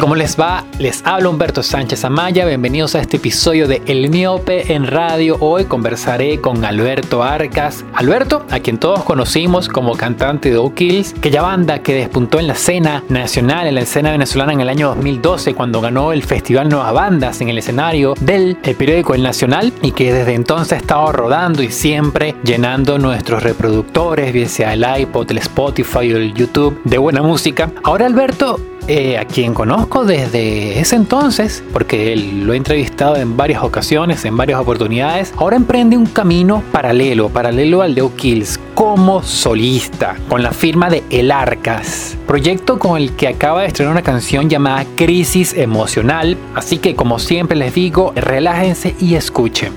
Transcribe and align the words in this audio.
¿Cómo 0.00 0.14
les 0.14 0.38
va? 0.38 0.62
Les 0.78 1.02
habla 1.06 1.30
Humberto 1.30 1.62
Sánchez 1.62 2.04
Amaya. 2.04 2.44
Bienvenidos 2.44 2.94
a 2.94 3.00
este 3.00 3.16
episodio 3.16 3.66
de 3.66 3.80
El 3.86 4.10
Miope 4.10 4.74
en 4.74 4.86
Radio. 4.86 5.38
Hoy 5.40 5.64
conversaré 5.64 6.38
con 6.38 6.66
Alberto 6.66 7.22
Arcas. 7.22 7.82
Alberto, 7.94 8.44
a 8.50 8.60
quien 8.60 8.76
todos 8.76 9.04
conocimos 9.04 9.68
como 9.68 9.96
cantante 9.96 10.50
de 10.50 10.58
O'Kills, 10.58 11.14
aquella 11.16 11.40
banda 11.40 11.78
que 11.78 11.94
despuntó 11.94 12.38
en 12.38 12.46
la 12.46 12.52
escena 12.52 13.04
nacional, 13.08 13.68
en 13.68 13.76
la 13.76 13.80
escena 13.80 14.10
venezolana 14.10 14.52
en 14.52 14.60
el 14.60 14.68
año 14.68 14.88
2012, 14.88 15.54
cuando 15.54 15.80
ganó 15.80 16.12
el 16.12 16.22
Festival 16.22 16.68
Nuevas 16.68 16.92
Bandas 16.92 17.40
en 17.40 17.48
el 17.48 17.56
escenario 17.56 18.12
del 18.20 18.56
periódico 18.56 19.14
El 19.14 19.22
Nacional 19.22 19.72
y 19.80 19.92
que 19.92 20.12
desde 20.12 20.34
entonces 20.34 20.74
ha 20.74 20.76
estado 20.76 21.10
rodando 21.10 21.62
y 21.62 21.70
siempre 21.70 22.34
llenando 22.44 22.98
nuestros 22.98 23.42
reproductores, 23.42 24.30
bien 24.34 24.50
sea 24.50 24.74
el 24.74 24.84
iPod, 25.00 25.30
el 25.30 25.38
Spotify 25.38 26.12
o 26.12 26.18
el 26.18 26.34
YouTube, 26.34 26.78
de 26.84 26.98
buena 26.98 27.22
música. 27.22 27.70
Ahora 27.82 28.04
Alberto 28.04 28.60
eh, 28.88 29.18
a 29.18 29.24
quien 29.24 29.52
conozco 29.52 30.04
desde 30.04 30.78
ese 30.78 30.94
entonces, 30.94 31.64
porque 31.72 32.14
lo 32.14 32.52
he 32.52 32.56
entrevistado 32.56 33.16
en 33.16 33.36
varias 33.36 33.64
ocasiones, 33.64 34.24
en 34.24 34.36
varias 34.36 34.60
oportunidades, 34.60 35.34
ahora 35.38 35.56
emprende 35.56 35.96
un 35.96 36.06
camino 36.06 36.62
paralelo, 36.70 37.28
paralelo 37.28 37.82
al 37.82 37.96
de 37.96 38.02
O'Kills, 38.02 38.60
como 38.76 39.24
solista, 39.24 40.16
con 40.28 40.42
la 40.42 40.52
firma 40.52 40.88
de 40.88 41.02
El 41.10 41.32
Arcas, 41.32 42.16
proyecto 42.28 42.78
con 42.78 42.96
el 42.96 43.16
que 43.16 43.26
acaba 43.26 43.62
de 43.62 43.68
estrenar 43.68 43.92
una 43.92 44.02
canción 44.02 44.48
llamada 44.48 44.84
Crisis 44.94 45.52
Emocional, 45.54 46.36
así 46.54 46.78
que 46.78 46.94
como 46.94 47.18
siempre 47.18 47.56
les 47.56 47.74
digo, 47.74 48.12
relájense 48.14 48.94
y 49.00 49.16
escuchen. 49.16 49.72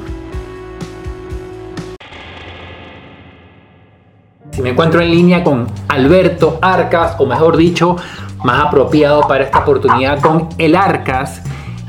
Si 4.52 4.62
me 4.62 4.72
encuentro 4.72 5.02
en 5.02 5.10
línea 5.10 5.44
con 5.44 5.68
Alberto 5.88 6.60
Arcas, 6.62 7.16
o 7.18 7.26
mejor 7.26 7.56
dicho, 7.56 7.96
más 8.44 8.66
apropiado 8.68 9.22
para 9.22 9.44
esta 9.44 9.60
oportunidad 9.60 10.22
con 10.22 10.50
El 10.58 10.76
Arcas, 10.76 11.42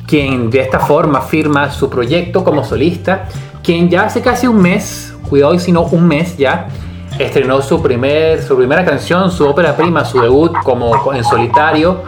quien 0.06 0.50
de 0.50 0.60
esta 0.60 0.80
forma 0.80 1.20
firma 1.20 1.70
su 1.70 1.88
proyecto 1.88 2.42
como 2.42 2.64
solista, 2.64 3.28
quien 3.62 3.88
ya 3.88 4.04
hace 4.04 4.20
casi 4.20 4.46
un 4.46 4.60
mes, 4.60 5.14
cuidado 5.28 5.58
si 5.58 5.72
no 5.72 5.82
un 5.82 6.06
mes 6.08 6.36
ya, 6.36 6.68
estrenó 7.18 7.60
su, 7.62 7.80
primer, 7.82 8.42
su 8.42 8.56
primera 8.56 8.84
canción, 8.84 9.30
su 9.30 9.46
ópera 9.46 9.76
prima, 9.76 10.04
su 10.04 10.20
debut 10.20 10.52
como 10.64 11.12
en 11.12 11.22
solitario. 11.24 12.02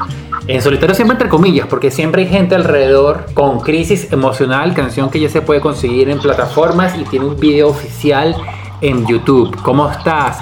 En 0.48 0.60
solitario 0.60 0.94
siempre 0.94 1.14
entre 1.14 1.28
comillas, 1.28 1.68
porque 1.68 1.92
siempre 1.92 2.22
hay 2.22 2.28
gente 2.28 2.56
alrededor 2.56 3.26
con 3.34 3.60
crisis 3.60 4.12
emocional, 4.12 4.74
canción 4.74 5.08
que 5.08 5.20
ya 5.20 5.28
se 5.28 5.40
puede 5.40 5.60
conseguir 5.60 6.08
en 6.08 6.18
plataformas 6.18 6.96
y 6.98 7.04
tiene 7.04 7.26
un 7.26 7.36
video 7.38 7.68
oficial 7.68 8.34
en 8.80 9.06
YouTube. 9.06 9.56
¿Cómo 9.62 9.88
estás? 9.88 10.40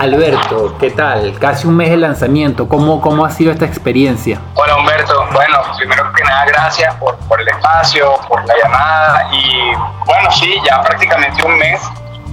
Alberto, 0.00 0.78
¿qué 0.80 0.92
tal? 0.92 1.38
Casi 1.38 1.66
un 1.66 1.76
mes 1.76 1.90
de 1.90 1.98
lanzamiento, 1.98 2.66
¿cómo, 2.66 3.02
cómo 3.02 3.22
ha 3.22 3.28
sido 3.28 3.52
esta 3.52 3.66
experiencia? 3.66 4.40
Hola 4.54 4.78
Humberto, 4.78 5.26
bueno, 5.34 5.58
primero 5.76 6.10
que 6.14 6.24
nada 6.24 6.46
gracias 6.46 6.94
por, 6.94 7.18
por 7.28 7.38
el 7.38 7.46
espacio, 7.46 8.14
por 8.26 8.42
la 8.46 8.54
llamada 8.62 9.28
y 9.30 9.74
bueno, 10.06 10.32
sí, 10.32 10.54
ya 10.66 10.80
prácticamente 10.80 11.44
un 11.44 11.58
mes. 11.58 11.82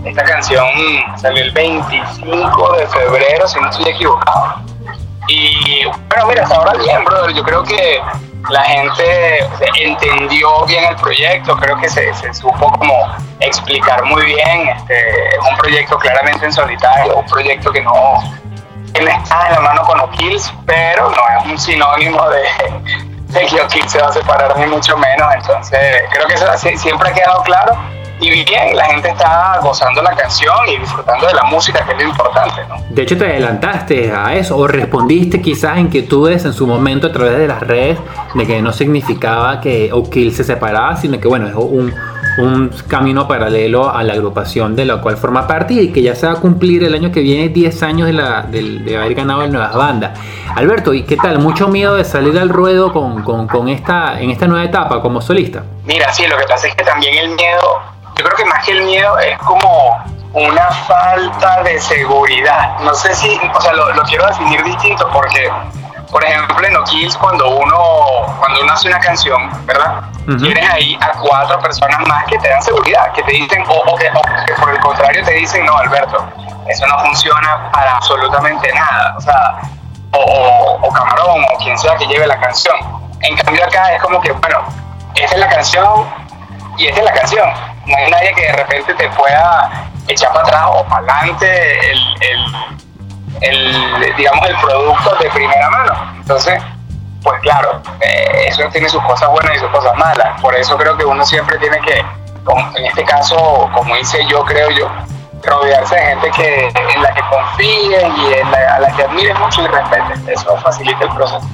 Esta 0.06 0.24
canción 0.24 0.66
salió 1.18 1.44
el 1.44 1.52
25 1.52 2.78
de 2.78 2.88
febrero, 2.88 3.46
si 3.50 3.60
no 3.60 3.70
estoy 3.70 3.92
equivocado. 3.92 4.62
Y 5.28 5.84
bueno, 6.08 6.28
mira, 6.30 6.44
hasta 6.44 6.56
ahora 6.56 6.72
bien, 6.78 7.04
brother. 7.04 7.36
Yo 7.36 7.44
creo 7.44 7.64
que 7.64 8.02
la 8.50 8.64
gente 8.64 9.40
entendió 9.80 10.66
bien 10.66 10.86
el 10.86 10.96
proyecto, 10.96 11.56
creo 11.58 11.78
que 11.78 11.90
se, 11.90 12.14
supo 12.34 12.72
como 12.72 13.16
explicar 13.40 14.04
muy 14.06 14.26
bien. 14.26 14.70
Este, 14.70 15.30
es 15.30 15.40
un 15.50 15.58
proyecto 15.58 15.98
claramente 15.98 16.46
en 16.46 16.54
solitario, 16.54 17.18
un 17.18 17.26
proyecto 17.26 17.72
que 17.72 17.82
no, 17.82 18.20
está 18.94 19.48
en 19.48 19.54
la 19.54 19.60
mano 19.60 19.84
con 19.84 20.00
O'Kills, 20.00 20.54
pero 20.66 21.10
no 21.10 21.18
es 21.40 21.46
un 21.46 21.60
sinónimo 21.60 22.28
de, 22.30 22.44
de 23.28 23.46
que 23.46 23.62
O'Kills 23.62 23.92
se 23.92 24.02
va 24.02 24.08
a 24.08 24.14
separar 24.14 24.58
ni 24.58 24.66
mucho 24.68 24.98
menos. 24.98 25.34
Entonces, 25.34 26.04
creo 26.12 26.28
que 26.28 26.34
eso 26.34 26.58
siempre 26.58 27.10
ha 27.10 27.14
quedado 27.14 27.44
claro 27.44 27.97
y 28.20 28.30
bien, 28.30 28.76
la 28.76 28.86
gente 28.86 29.10
está 29.10 29.60
gozando 29.62 30.02
la 30.02 30.16
canción 30.16 30.56
y 30.68 30.78
disfrutando 30.78 31.28
de 31.28 31.34
la 31.34 31.44
música, 31.44 31.86
que 31.86 31.92
es 31.92 31.98
lo 31.98 32.10
importante, 32.10 32.62
¿no? 32.68 32.76
De 32.90 33.04
hecho, 33.04 33.18
te 33.18 33.26
adelantaste 33.26 34.12
a 34.12 34.36
eso 34.36 34.58
o 34.58 34.68
respondiste 34.68 35.40
quizás 35.42 35.78
inquietudes 35.78 36.44
en 36.46 36.54
su 36.54 36.66
momento 36.66 37.08
a 37.08 37.12
través 37.12 37.38
de 37.38 37.48
las 37.48 37.60
redes 37.60 38.00
de 38.34 38.48
que 38.48 38.62
no 38.62 38.74
significaba 38.74 39.62
que 39.62 39.92
O'Kill 39.94 40.34
se 40.34 40.44
separaba, 40.44 40.98
sino 40.98 41.20
que 41.20 41.28
bueno, 41.28 41.48
es 41.48 41.54
un, 41.54 41.94
un 42.40 42.70
camino 42.88 43.28
paralelo 43.28 43.90
a 43.90 44.04
la 44.04 44.14
agrupación 44.14 44.76
de 44.76 44.86
la 44.86 45.00
cual 45.00 45.18
forma 45.18 45.48
parte 45.48 45.76
y 45.76 45.92
que 45.92 46.02
ya 46.02 46.16
se 46.16 46.26
va 46.26 46.34
a 46.34 46.36
cumplir 46.38 46.84
el 46.84 46.96
año 46.96 47.12
que 47.12 47.22
viene 47.22 47.50
10 47.50 47.84
años 47.84 48.08
de, 48.08 48.14
la, 48.14 48.44
de, 48.44 48.98
haber 48.98 49.14
ganado 49.14 49.44
el 49.44 49.52
Nuevas 49.52 49.76
Bandas. 49.76 50.20
Alberto, 50.56 50.94
¿y 50.94 51.04
qué 51.04 51.18
tal? 51.18 51.38
¿Mucho 51.38 51.68
miedo 51.68 51.96
de 51.96 52.04
salir 52.04 52.38
al 52.40 52.50
ruedo 52.50 52.92
con, 52.94 53.24
con, 53.24 53.48
con 53.48 53.70
esta, 53.70 54.20
en 54.20 54.32
esta 54.32 54.48
nueva 54.48 54.66
etapa 54.66 55.02
como 55.02 55.22
solista? 55.22 55.64
Mira, 55.86 56.12
sí, 56.12 56.26
lo 56.28 56.36
que 56.38 56.46
pasa 56.46 56.68
es 56.68 56.76
que 56.76 56.84
también 56.84 57.16
el 57.16 57.30
miedo 57.30 57.97
yo 58.18 58.26
creo 58.26 58.36
que 58.36 58.46
más 58.46 58.66
que 58.66 58.72
el 58.72 58.84
miedo 58.84 59.18
es 59.20 59.38
como 59.40 60.04
una 60.34 60.68
falta 60.88 61.64
de 61.64 61.80
seguridad. 61.80 62.80
No 62.80 62.94
sé 62.94 63.14
si, 63.16 63.40
o 63.54 63.62
sea, 63.62 63.74
lo, 63.74 64.04
quiero 64.04 64.26
definir 64.28 64.64
distinto 64.64 65.08
porque, 65.12 65.52
por 66.12 66.24
ejemplo, 66.24 66.68
en 66.68 66.78
O'Kills 66.78 67.16
cuando 67.18 67.48
uno, 67.50 67.78
cuando 68.40 68.62
uno 68.62 68.74
hace 68.74 68.88
una 68.88 69.00
canción, 69.00 69.50
¿verdad? 69.66 70.02
Tienes 70.40 70.70
ahí 70.70 70.98
a 71.02 71.12
cuatro 71.20 71.60
personas 71.60 72.00
más 72.08 72.26
que 72.26 72.38
te 72.40 72.50
dan 72.50 72.62
seguridad, 72.62 73.12
que 73.14 73.24
te 73.24 73.32
dicen, 73.32 73.64
o, 73.68 73.96
que, 73.96 74.12
por 74.60 74.70
el 74.70 74.80
contrario 74.80 75.24
te 75.24 75.34
dicen, 75.34 75.66
no, 75.66 75.78
Alberto, 75.78 76.28
eso 76.68 76.86
no 76.88 77.00
funciona 77.00 77.70
para 77.72 77.96
absolutamente 77.96 78.74
nada. 78.74 79.16
O 79.18 79.22
sea, 79.22 79.62
o, 80.12 80.80
o 80.82 80.92
Camarón 80.92 81.44
o 81.54 81.58
quien 81.60 81.78
sea 81.78 81.96
que 81.96 82.08
lleve 82.08 82.28
la 82.28 82.40
canción. 82.40 82.76
En 83.22 83.38
cambio 83.38 83.64
acá 83.64 83.94
es 83.94 84.02
como 84.02 84.20
que, 84.22 84.32
bueno, 84.32 84.64
esa 85.16 85.36
es 85.36 85.40
la 85.40 85.50
canción 85.50 86.06
y 86.78 86.88
esta 86.88 87.00
es 87.00 87.06
la 87.06 87.14
canción 87.14 87.77
no 87.88 87.98
hay 87.98 88.12
nadie 88.12 88.34
que 88.34 88.44
de 88.44 88.54
repente 88.54 88.94
te 88.94 89.10
pueda 89.10 89.90
echar 90.08 90.32
para 90.34 90.46
atrás 90.46 90.64
o 90.68 90.84
para 90.86 90.98
adelante 90.98 91.92
el, 91.92 92.00
el, 93.42 94.16
digamos, 94.16 94.48
el 94.48 94.56
producto 94.58 95.16
de 95.22 95.30
primera 95.30 95.70
mano. 95.70 96.14
Entonces, 96.18 96.62
pues 97.24 97.42
claro, 97.42 97.82
eh, 98.02 98.46
eso 98.48 98.64
tiene 98.72 98.90
sus 98.90 99.04
cosas 99.04 99.30
buenas 99.30 99.56
y 99.56 99.60
sus 99.60 99.70
cosas 99.70 99.96
malas. 99.98 100.40
Por 100.42 100.56
eso 100.56 100.78
creo 100.78 100.98
que 100.98 101.06
uno 101.06 101.26
siempre 101.26 101.58
tiene 101.58 101.80
que, 101.82 102.00
en 102.00 102.86
este 102.86 103.04
caso, 103.04 103.70
como 103.74 103.96
hice 103.96 104.26
yo, 104.28 104.44
creo 104.46 104.70
yo, 104.72 104.90
rodearse 105.44 105.96
de 105.96 106.02
gente 106.02 106.32
que, 106.32 106.68
en 106.68 107.04
la 107.04 107.14
que 107.14 107.22
confíe 107.30 108.08
y 108.18 108.34
en 108.34 108.48
a 108.48 108.80
la 108.80 108.96
que 108.96 109.04
admire 109.04 109.34
mucho 109.36 109.62
y 109.64 109.68
respete. 109.68 110.34
Eso 110.34 110.58
facilita 110.58 111.04
el 111.04 111.14
proceso. 111.14 111.48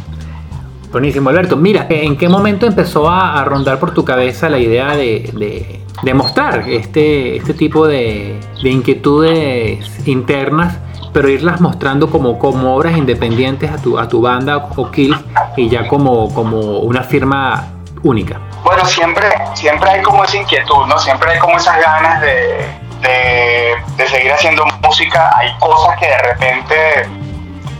Buenísimo, 0.93 1.29
Alberto. 1.29 1.57
Mira, 1.57 1.87
¿en 1.89 2.15
qué 2.17 2.29
momento 2.29 2.65
empezó 2.65 3.09
a, 3.09 3.43
rondar 3.43 3.79
por 3.79 3.93
tu 3.93 4.05
cabeza 4.05 4.47
la 4.47 4.59
idea 4.59 4.95
de 4.95 5.83
demostrar 6.03 6.69
este, 6.69 7.37
este 7.37 7.53
tipo 7.53 7.87
de, 7.87 8.39
inquietudes 8.61 10.07
internas, 10.07 10.77
pero 11.13 11.29
irlas 11.29 11.61
mostrando 11.61 12.09
como, 12.09 12.39
como 12.39 12.75
obras 12.75 12.97
independientes 12.97 13.71
a 13.71 13.77
tu, 13.77 13.97
a 13.99 14.07
tu 14.07 14.21
banda 14.21 14.69
o 14.75 14.91
Kill 14.91 15.15
y 15.55 15.69
ya 15.69 15.87
como, 15.87 16.33
como 16.33 16.79
una 16.79 17.03
firma 17.03 17.69
única. 18.03 18.39
Bueno, 18.63 18.85
siempre, 18.85 19.27
siempre 19.53 19.89
hay 19.89 20.01
como 20.01 20.23
esa 20.23 20.37
inquietud, 20.37 20.85
¿no? 20.87 20.97
Siempre 20.99 21.31
hay 21.31 21.39
como 21.39 21.57
esas 21.57 21.79
ganas 21.79 22.21
de, 22.21 22.65
de, 23.97 24.07
seguir 24.07 24.31
haciendo 24.31 24.65
música. 24.81 25.31
Hay 25.37 25.49
cosas 25.59 25.97
que 25.99 26.07
de 26.07 26.17
repente 26.17 26.75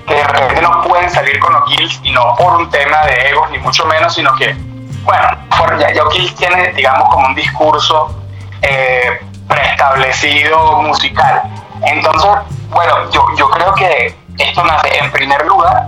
que 0.07 0.15
de 0.15 0.23
repente 0.23 0.61
no 0.61 0.81
pueden 0.83 1.09
salir 1.09 1.39
con 1.39 1.55
O'Kills 1.55 1.99
y 2.03 2.11
no 2.11 2.35
por 2.37 2.55
un 2.55 2.69
tema 2.69 3.05
de 3.05 3.29
egos 3.29 3.49
ni 3.51 3.57
mucho 3.59 3.85
menos, 3.85 4.13
sino 4.13 4.35
que 4.35 4.55
bueno, 5.03 5.79
ya, 5.79 5.91
ya 5.91 6.03
tiene, 6.37 6.71
digamos, 6.73 7.09
como 7.09 7.27
un 7.27 7.35
discurso 7.35 8.23
eh, 8.61 9.19
preestablecido 9.47 10.81
musical. 10.81 11.43
Entonces, 11.81 12.29
bueno, 12.69 13.09
yo, 13.11 13.25
yo 13.37 13.49
creo 13.49 13.73
que 13.75 14.15
esto 14.37 14.63
nace 14.63 14.97
en 14.97 15.11
primer 15.11 15.45
lugar 15.45 15.87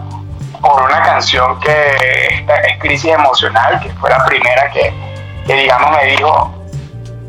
por 0.62 0.82
una 0.82 1.02
canción 1.04 1.60
que 1.60 2.46
es 2.48 2.80
Crisis 2.80 3.12
Emocional, 3.12 3.80
que 3.82 3.90
fue 3.94 4.10
la 4.10 4.26
primera 4.26 4.70
que, 4.72 4.94
digamos, 5.48 5.92
me 5.92 6.06
dijo, 6.06 6.54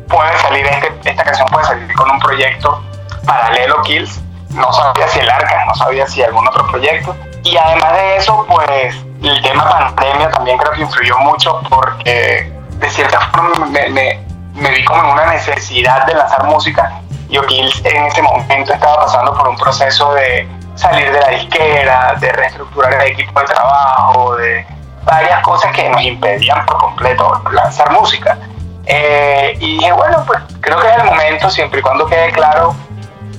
puede 0.09 0.37
salir, 0.39 0.65
este, 0.65 1.09
esta 1.09 1.23
canción 1.23 1.47
puede 1.49 1.65
salir 1.65 1.93
con 1.93 2.11
un 2.11 2.19
proyecto 2.19 2.83
paralelo 3.25 3.81
Kills. 3.83 4.21
No 4.57 4.73
sabía 4.73 5.07
si 5.07 5.19
el 5.19 5.29
Arca, 5.29 5.65
no 5.65 5.75
sabía 5.75 6.07
si 6.07 6.23
algún 6.23 6.47
otro 6.47 6.67
proyecto. 6.67 7.15
Y 7.43 7.55
además 7.55 7.93
de 7.93 8.17
eso, 8.17 8.45
pues 8.47 8.95
el 9.23 9.41
tema 9.41 9.69
pandemia 9.69 10.29
también 10.29 10.57
creo 10.57 10.71
que 10.73 10.81
influyó 10.81 11.17
mucho 11.19 11.61
porque 11.69 12.51
de 12.71 12.89
cierta 12.89 13.19
forma 13.31 13.65
me, 13.67 14.19
vi 14.53 14.85
como 14.85 15.03
en 15.03 15.09
una 15.11 15.27
necesidad 15.27 16.05
de 16.05 16.13
lanzar 16.13 16.43
música 16.45 17.01
y 17.29 17.37
O'Kills 17.37 17.83
en 17.85 18.05
ese 18.05 18.21
momento 18.21 18.73
estaba 18.73 19.05
pasando 19.05 19.33
por 19.33 19.47
un 19.47 19.57
proceso 19.57 20.13
de 20.13 20.47
salir 20.75 21.11
de 21.11 21.19
la 21.19 21.29
disquera, 21.29 22.15
de 22.19 22.31
reestructurar 22.31 22.93
el 22.93 23.11
equipo 23.11 23.39
de 23.39 23.45
trabajo, 23.47 24.35
de 24.35 24.65
varias 25.03 25.41
cosas 25.41 25.71
que 25.73 25.89
nos 25.89 26.01
impedían 26.01 26.65
por 26.65 26.77
completo 26.77 27.41
lanzar 27.51 27.91
música. 27.91 28.37
Eh, 28.85 29.57
y 29.59 29.77
dije, 29.77 29.91
bueno, 29.91 30.23
pues 30.25 30.39
creo 30.61 30.79
que 30.79 30.87
es 30.87 30.97
el 30.97 31.03
momento, 31.03 31.49
siempre 31.49 31.79
y 31.79 31.83
cuando 31.83 32.05
quede 32.05 32.31
claro 32.31 32.75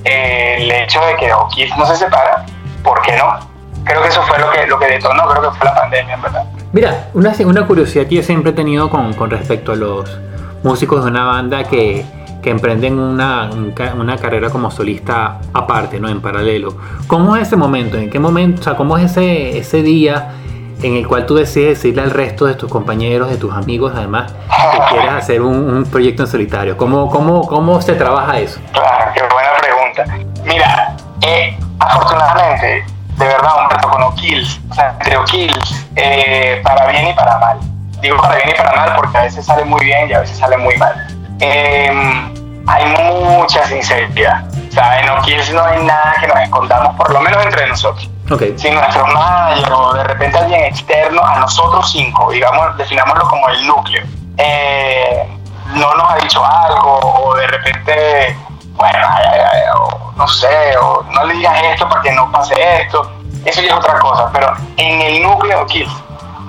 el 0.03 0.71
hecho 0.71 0.99
de 1.05 1.15
que 1.15 1.33
O'Kills 1.33 1.77
no 1.77 1.85
se 1.85 1.95
separa, 1.95 2.45
¿por 2.83 3.01
qué 3.01 3.15
no? 3.17 3.49
creo 3.83 4.01
que 4.01 4.07
eso 4.09 4.21
fue 4.23 4.37
lo 4.39 4.51
que, 4.51 4.67
lo 4.67 4.79
que 4.79 4.85
detonó, 4.85 5.27
creo 5.27 5.49
que 5.49 5.57
fue 5.57 5.65
la 5.65 5.75
pandemia, 5.75 6.13
en 6.13 6.21
verdad. 6.21 6.43
Mira, 6.71 7.07
una, 7.13 7.33
una 7.45 7.65
curiosidad 7.65 8.05
que 8.07 8.15
yo 8.15 8.23
siempre 8.23 8.51
he 8.51 8.53
tenido 8.53 8.89
con, 8.89 9.13
con 9.13 9.29
respecto 9.29 9.71
a 9.71 9.75
los 9.75 10.19
músicos 10.63 11.03
de 11.03 11.11
una 11.11 11.25
banda 11.25 11.63
que, 11.63 12.05
que 12.41 12.49
emprenden 12.51 12.99
una, 12.99 13.49
una, 13.95 14.17
carrera 14.17 14.49
como 14.49 14.69
solista 14.69 15.39
aparte, 15.53 15.99
¿no? 15.99 16.09
En 16.09 16.21
paralelo. 16.21 16.75
¿Cómo 17.07 17.35
es 17.35 17.47
ese 17.47 17.55
momento? 17.55 17.97
¿En 17.97 18.09
qué 18.09 18.19
momento? 18.19 18.61
O 18.61 18.63
sea, 18.63 18.75
¿cómo 18.75 18.97
es 18.97 19.11
ese, 19.11 19.57
ese 19.57 19.81
día 19.81 20.33
en 20.81 20.95
el 20.95 21.07
cual 21.07 21.25
tú 21.25 21.35
decides 21.35 21.77
decirle 21.79 22.03
al 22.03 22.11
resto 22.11 22.45
de 22.45 22.55
tus 22.55 22.69
compañeros, 22.69 23.29
de 23.29 23.37
tus 23.37 23.53
amigos, 23.53 23.93
además, 23.95 24.31
que 24.31 24.79
quieres 24.91 25.11
hacer 25.11 25.41
un, 25.41 25.85
proyecto 25.85 26.23
en 26.23 26.27
solitario? 26.27 26.77
¿Cómo, 26.77 27.09
cómo, 27.09 27.41
¿Cómo 27.47 27.81
se 27.81 27.95
trabaja 27.95 28.39
eso? 28.39 28.59
Claro, 28.71 29.11
qué 29.13 29.21
buena 29.33 29.38
Mira, 30.43 30.95
eh, 31.21 31.57
afortunadamente, 31.79 32.85
de 33.17 33.25
verdad, 33.25 33.51
Humberto, 33.61 33.89
con 33.89 34.03
O'Kills, 34.03 34.59
o 34.69 34.73
sea, 34.73 34.95
entre 34.99 35.17
O'Kills, 35.17 35.85
eh, 35.95 36.61
para 36.63 36.87
bien 36.87 37.07
y 37.07 37.13
para 37.13 37.37
mal. 37.39 37.59
Digo 38.01 38.17
para 38.17 38.35
bien 38.35 38.49
y 38.49 38.53
para 38.53 38.71
mal 38.73 38.95
porque 38.95 39.17
a 39.17 39.21
veces 39.23 39.45
sale 39.45 39.65
muy 39.65 39.83
bien 39.83 40.09
y 40.09 40.13
a 40.13 40.19
veces 40.19 40.37
sale 40.37 40.57
muy 40.57 40.75
mal. 40.77 40.93
Em, 41.39 42.33
hay 42.67 42.85
mucha 42.85 43.65
sinceridad. 43.65 44.45
O 44.69 44.71
sea, 44.71 45.01
en 45.01 45.09
O'Kills 45.09 45.51
no 45.51 45.63
hay 45.63 45.83
nada 45.83 46.15
que 46.19 46.27
nos 46.27 46.39
escondamos, 46.39 46.95
por 46.95 47.11
lo 47.11 47.19
menos 47.19 47.43
entre 47.43 47.67
nosotros. 47.67 48.09
Okay. 48.31 48.53
Si 48.57 48.69
nuestro 48.69 49.07
manager 49.07 49.73
o 49.73 49.93
de 49.95 50.03
repente 50.03 50.37
alguien 50.37 50.65
externo 50.65 51.21
a 51.25 51.39
nosotros 51.39 51.91
cinco, 51.91 52.31
digamos, 52.31 52.77
definámoslo 52.77 53.27
como 53.27 53.49
el 53.49 53.65
núcleo, 53.65 54.03
eh, 54.37 55.27
no 55.73 55.95
nos 55.95 56.11
ha 56.11 56.15
dicho 56.17 56.45
algo 56.45 56.99
o 56.99 57.35
de 57.35 57.47
repente, 57.47 58.37
bueno, 58.79 58.99
no 60.15 60.27
sé, 60.27 60.77
o 60.77 61.03
no 61.11 61.23
le 61.25 61.33
digas 61.35 61.61
esto 61.63 61.87
para 61.87 62.01
que 62.01 62.11
no 62.13 62.31
pase 62.31 62.55
esto, 62.81 63.11
eso 63.45 63.61
ya 63.61 63.67
es 63.67 63.73
otra 63.73 63.99
cosa, 63.99 64.29
pero 64.31 64.51
en 64.77 65.01
el 65.01 65.21
núcleo 65.21 65.65
de 65.65 65.87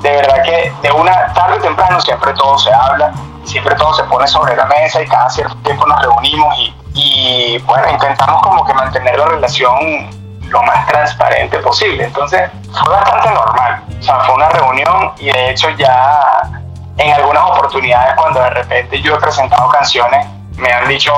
de 0.00 0.10
verdad 0.12 0.42
que 0.44 0.72
de 0.80 0.92
una 0.92 1.32
tarde 1.34 1.58
o 1.58 1.60
temprano 1.60 2.00
siempre 2.00 2.32
todo 2.32 2.56
se 2.58 2.72
habla, 2.72 3.12
siempre 3.44 3.74
todo 3.74 3.92
se 3.94 4.04
pone 4.04 4.26
sobre 4.26 4.56
la 4.56 4.64
mesa 4.66 5.02
y 5.02 5.06
cada 5.06 5.28
cierto 5.28 5.54
tiempo 5.56 5.86
nos 5.86 6.00
reunimos 6.00 6.56
y, 6.58 6.74
y 6.94 7.58
bueno, 7.58 7.90
intentamos 7.90 8.40
como 8.42 8.64
que 8.64 8.72
mantener 8.72 9.18
la 9.18 9.26
relación 9.26 10.08
lo 10.48 10.62
más 10.62 10.86
transparente 10.86 11.58
posible. 11.58 12.04
Entonces 12.04 12.50
fue 12.72 12.94
bastante 12.94 13.30
normal. 13.30 13.82
O 13.98 14.02
sea, 14.02 14.20
fue 14.20 14.34
una 14.34 14.48
reunión 14.48 15.12
y 15.18 15.30
de 15.30 15.50
hecho 15.50 15.68
ya 15.70 16.42
en 16.96 17.12
algunas 17.12 17.44
oportunidades 17.44 18.14
cuando 18.14 18.40
de 18.40 18.50
repente 18.50 19.00
yo 19.00 19.14
he 19.14 19.18
presentado 19.18 19.68
canciones, 19.70 20.26
me 20.56 20.72
han 20.72 20.88
dicho, 20.88 21.12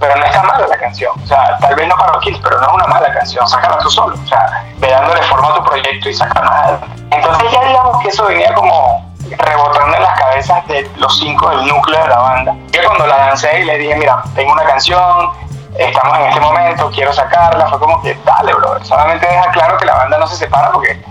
pero 0.00 0.16
no 0.16 0.24
está 0.24 0.42
mala 0.42 0.66
la 0.66 0.76
canción. 0.76 1.12
O 1.22 1.26
sea, 1.26 1.56
tal 1.58 1.74
vez 1.74 1.88
no 1.88 1.96
para 1.96 2.18
Kills, 2.20 2.40
pero 2.42 2.60
no 2.60 2.66
es 2.66 2.72
una 2.74 2.86
mala 2.86 3.12
canción, 3.12 3.46
sácala 3.48 3.78
tú 3.78 3.90
solo. 3.90 4.14
O 4.14 4.26
sea, 4.26 4.64
ve 4.78 4.90
dándole 4.90 5.22
forma 5.22 5.50
a 5.50 5.54
tu 5.54 5.64
proyecto 5.64 6.08
y 6.08 6.14
sácala. 6.14 6.78
Entonces 7.10 7.52
ya 7.52 7.64
digamos 7.64 8.02
que 8.02 8.08
eso 8.08 8.24
venía 8.26 8.52
como 8.54 9.14
rebotando 9.38 9.96
en 9.96 10.02
las 10.02 10.18
cabezas 10.18 10.66
de 10.68 10.90
los 10.96 11.18
cinco 11.18 11.50
del 11.50 11.66
núcleo 11.66 12.02
de 12.02 12.08
la 12.08 12.18
banda. 12.18 12.54
Yo 12.72 12.80
cuando 12.84 13.06
la 13.06 13.26
lancé 13.26 13.60
y 13.60 13.64
le 13.64 13.78
dije, 13.78 13.96
mira, 13.96 14.22
tengo 14.34 14.52
una 14.52 14.64
canción, 14.64 15.30
estamos 15.78 16.18
en 16.18 16.26
este 16.26 16.40
momento, 16.40 16.90
quiero 16.90 17.12
sacarla, 17.12 17.68
fue 17.68 17.78
como 17.78 18.02
que, 18.02 18.14
dale, 18.24 18.52
bro, 18.54 18.84
solamente 18.84 19.26
deja 19.26 19.50
claro 19.50 19.76
que 19.78 19.86
la 19.86 19.94
banda 19.94 20.18
no 20.18 20.26
se 20.26 20.36
separa 20.36 20.70
porque 20.70 21.02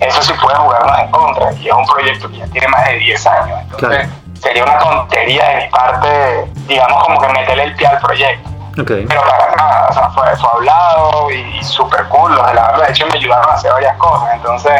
eso 0.00 0.22
sí 0.22 0.32
puede 0.40 0.56
jugarnos 0.56 0.98
en 0.98 1.10
contra 1.10 1.52
y 1.52 1.68
es 1.68 1.74
un 1.74 1.86
proyecto 1.86 2.28
que 2.28 2.38
ya 2.38 2.46
tiene 2.46 2.68
más 2.68 2.84
de 2.86 2.98
10 2.98 3.26
años, 3.26 3.60
entonces 3.62 4.08
sería 4.40 4.64
una 4.64 4.78
tontería 4.78 5.48
de 5.48 5.64
mi 5.64 5.70
parte, 5.70 6.50
digamos, 6.66 7.04
como 7.04 7.20
que 7.20 7.28
meterle 7.28 7.64
el 7.64 7.74
pie 7.74 7.86
al 7.86 7.98
proyecto. 7.98 8.50
Pero 8.76 9.06
para 9.08 9.56
nada, 9.56 9.88
o 9.88 9.92
sea, 9.92 10.10
fue, 10.10 10.36
fue 10.36 10.50
hablado 10.52 11.30
y, 11.30 11.64
súper 11.64 12.04
cool. 12.08 12.34
Los 12.34 12.46
de 12.46 12.54
la 12.54 12.62
banda, 12.62 12.84
de 12.84 12.92
hecho, 12.92 13.06
me 13.06 13.18
ayudaron 13.18 13.48
a 13.48 13.54
hacer 13.54 13.72
varias 13.72 13.96
cosas. 13.96 14.34
Entonces, 14.34 14.72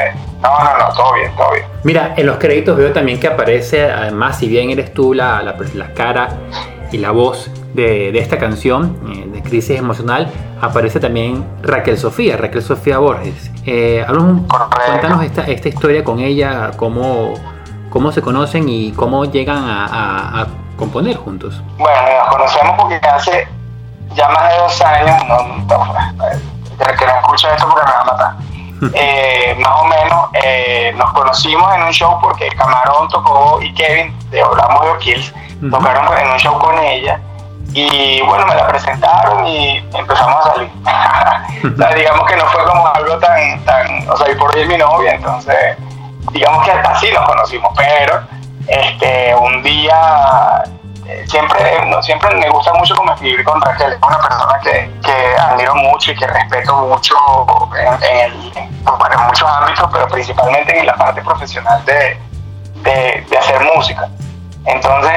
no, 0.43 0.65
no, 0.65 0.79
no, 0.79 0.95
todo 0.95 1.15
bien, 1.15 1.35
todo 1.35 1.53
bien. 1.53 1.65
Mira, 1.83 2.13
en 2.15 2.27
los 2.27 2.37
créditos 2.37 2.77
veo 2.77 2.93
también 2.93 3.19
que 3.19 3.27
aparece, 3.27 3.91
además, 3.91 4.39
si 4.39 4.49
bien 4.49 4.69
eres 4.69 4.93
tú 4.93 5.15
la, 5.15 5.43
la, 5.43 5.57
la 5.75 5.95
cara 5.95 6.29
y 6.93 6.99
la 6.99 7.11
voz 7.11 7.51
de, 7.73 8.13
de 8.13 8.19
esta 8.19 8.39
canción, 8.39 8.99
eh, 9.11 9.29
de 9.33 9.43
Crisis 9.43 9.79
Emocional, 9.79 10.31
aparece 10.61 11.01
también 11.01 11.47
Raquel 11.63 11.97
Sofía, 11.97 12.37
Raquel 12.37 12.63
Sofía 12.63 12.99
Borges. 12.99 13.51
Eh, 13.65 14.05
cuéntanos 14.07 15.25
esta, 15.25 15.43
esta 15.43 15.69
historia 15.69 16.05
con 16.05 16.21
ella, 16.21 16.73
cómo, 16.77 17.35
cómo 17.91 18.13
se 18.13 18.23
conocen 18.23 18.69
y 18.69 18.93
cómo 18.93 19.25
llegan 19.25 19.65
a, 19.65 20.43
a, 20.43 20.47
componer 20.77 21.17
juntos. 21.17 21.63
Bueno, 21.79 22.01
nos 22.19 22.29
conocemos 22.29 22.77
porque 22.79 23.01
hace 23.07 23.49
ya 24.15 24.29
más 24.29 24.53
de 24.53 24.59
dos 24.59 24.83
años, 24.83 25.25
no, 25.27 25.39
no, 25.39 25.67
que 26.77 27.07
no 27.07 27.13
escucha 27.19 27.55
esto 27.55 27.69
porque 27.69 27.87
me 27.87 27.93
va 27.93 28.01
a 28.01 28.05
matar. 28.05 28.35
Eh, 28.93 29.57
más 29.59 29.81
o 29.81 29.85
menos 29.87 30.29
eh, 30.35 30.93
nos 30.99 31.11
conocimos 31.15 31.75
en 31.75 31.85
un 31.85 31.93
show 31.93 32.19
porque 32.21 32.47
Camarón 32.51 33.09
tocó 33.09 33.59
y 33.63 33.73
Kevin 33.73 34.15
de 34.29 34.43
Hablamos 34.43 34.85
de 34.85 34.91
O'Kills 34.91 35.33
tocaron 35.71 36.07
en 36.19 36.31
un 36.31 36.37
show 36.37 36.59
con 36.59 36.79
ella 36.81 37.19
y 37.73 38.21
bueno, 38.23 38.47
me 38.47 38.55
la 38.55 38.69
presentaron 38.69 39.47
y 39.47 39.79
empezamos 39.95 40.45
a 40.45 40.55
salir. 40.55 40.71
digamos 41.97 42.27
que 42.27 42.37
no 42.37 42.45
fue 42.47 42.65
como 42.65 42.87
algo 42.87 43.19
tan, 43.19 43.65
tan, 43.65 44.09
o 44.11 44.17
sea, 44.17 44.31
y 44.31 44.35
por 44.35 44.55
ahí 44.55 44.63
es 44.63 44.69
mi 44.69 44.77
novia, 44.77 45.15
entonces 45.15 45.77
digamos 46.37 46.65
que 46.65 46.71
así 46.71 47.11
nos 47.13 47.25
conocimos, 47.27 47.73
pero 47.77 48.21
este 48.69 49.35
un 49.35 49.63
día 49.63 50.63
siempre, 51.27 51.61
siempre 52.03 52.35
me 52.35 52.49
gusta 52.51 52.73
mucho 52.75 52.95
como 52.95 53.13
escribir 53.13 53.43
con 53.45 53.61
Raquel, 53.61 53.93
es 53.93 53.99
una 54.03 54.19
persona 54.19 54.61
que, 54.63 54.91
que 55.03 55.41
admiro 55.41 55.75
mucho 55.77 56.11
y 56.11 56.17
que 56.17 56.27
respeto 56.27 56.77
mucho 56.77 57.15
en, 57.79 58.03
el, 58.03 58.53
en, 58.57 58.85
muchos 59.27 59.49
ámbitos, 59.49 59.89
pero 59.93 60.09
principalmente 60.09 60.79
en 60.79 60.87
la 60.87 60.95
parte 60.95 61.23
profesional 61.23 61.85
de, 61.85 62.19
de, 62.83 63.25
de, 63.29 63.39
hacer 63.39 63.61
música. 63.75 64.09
Entonces, 64.65 65.13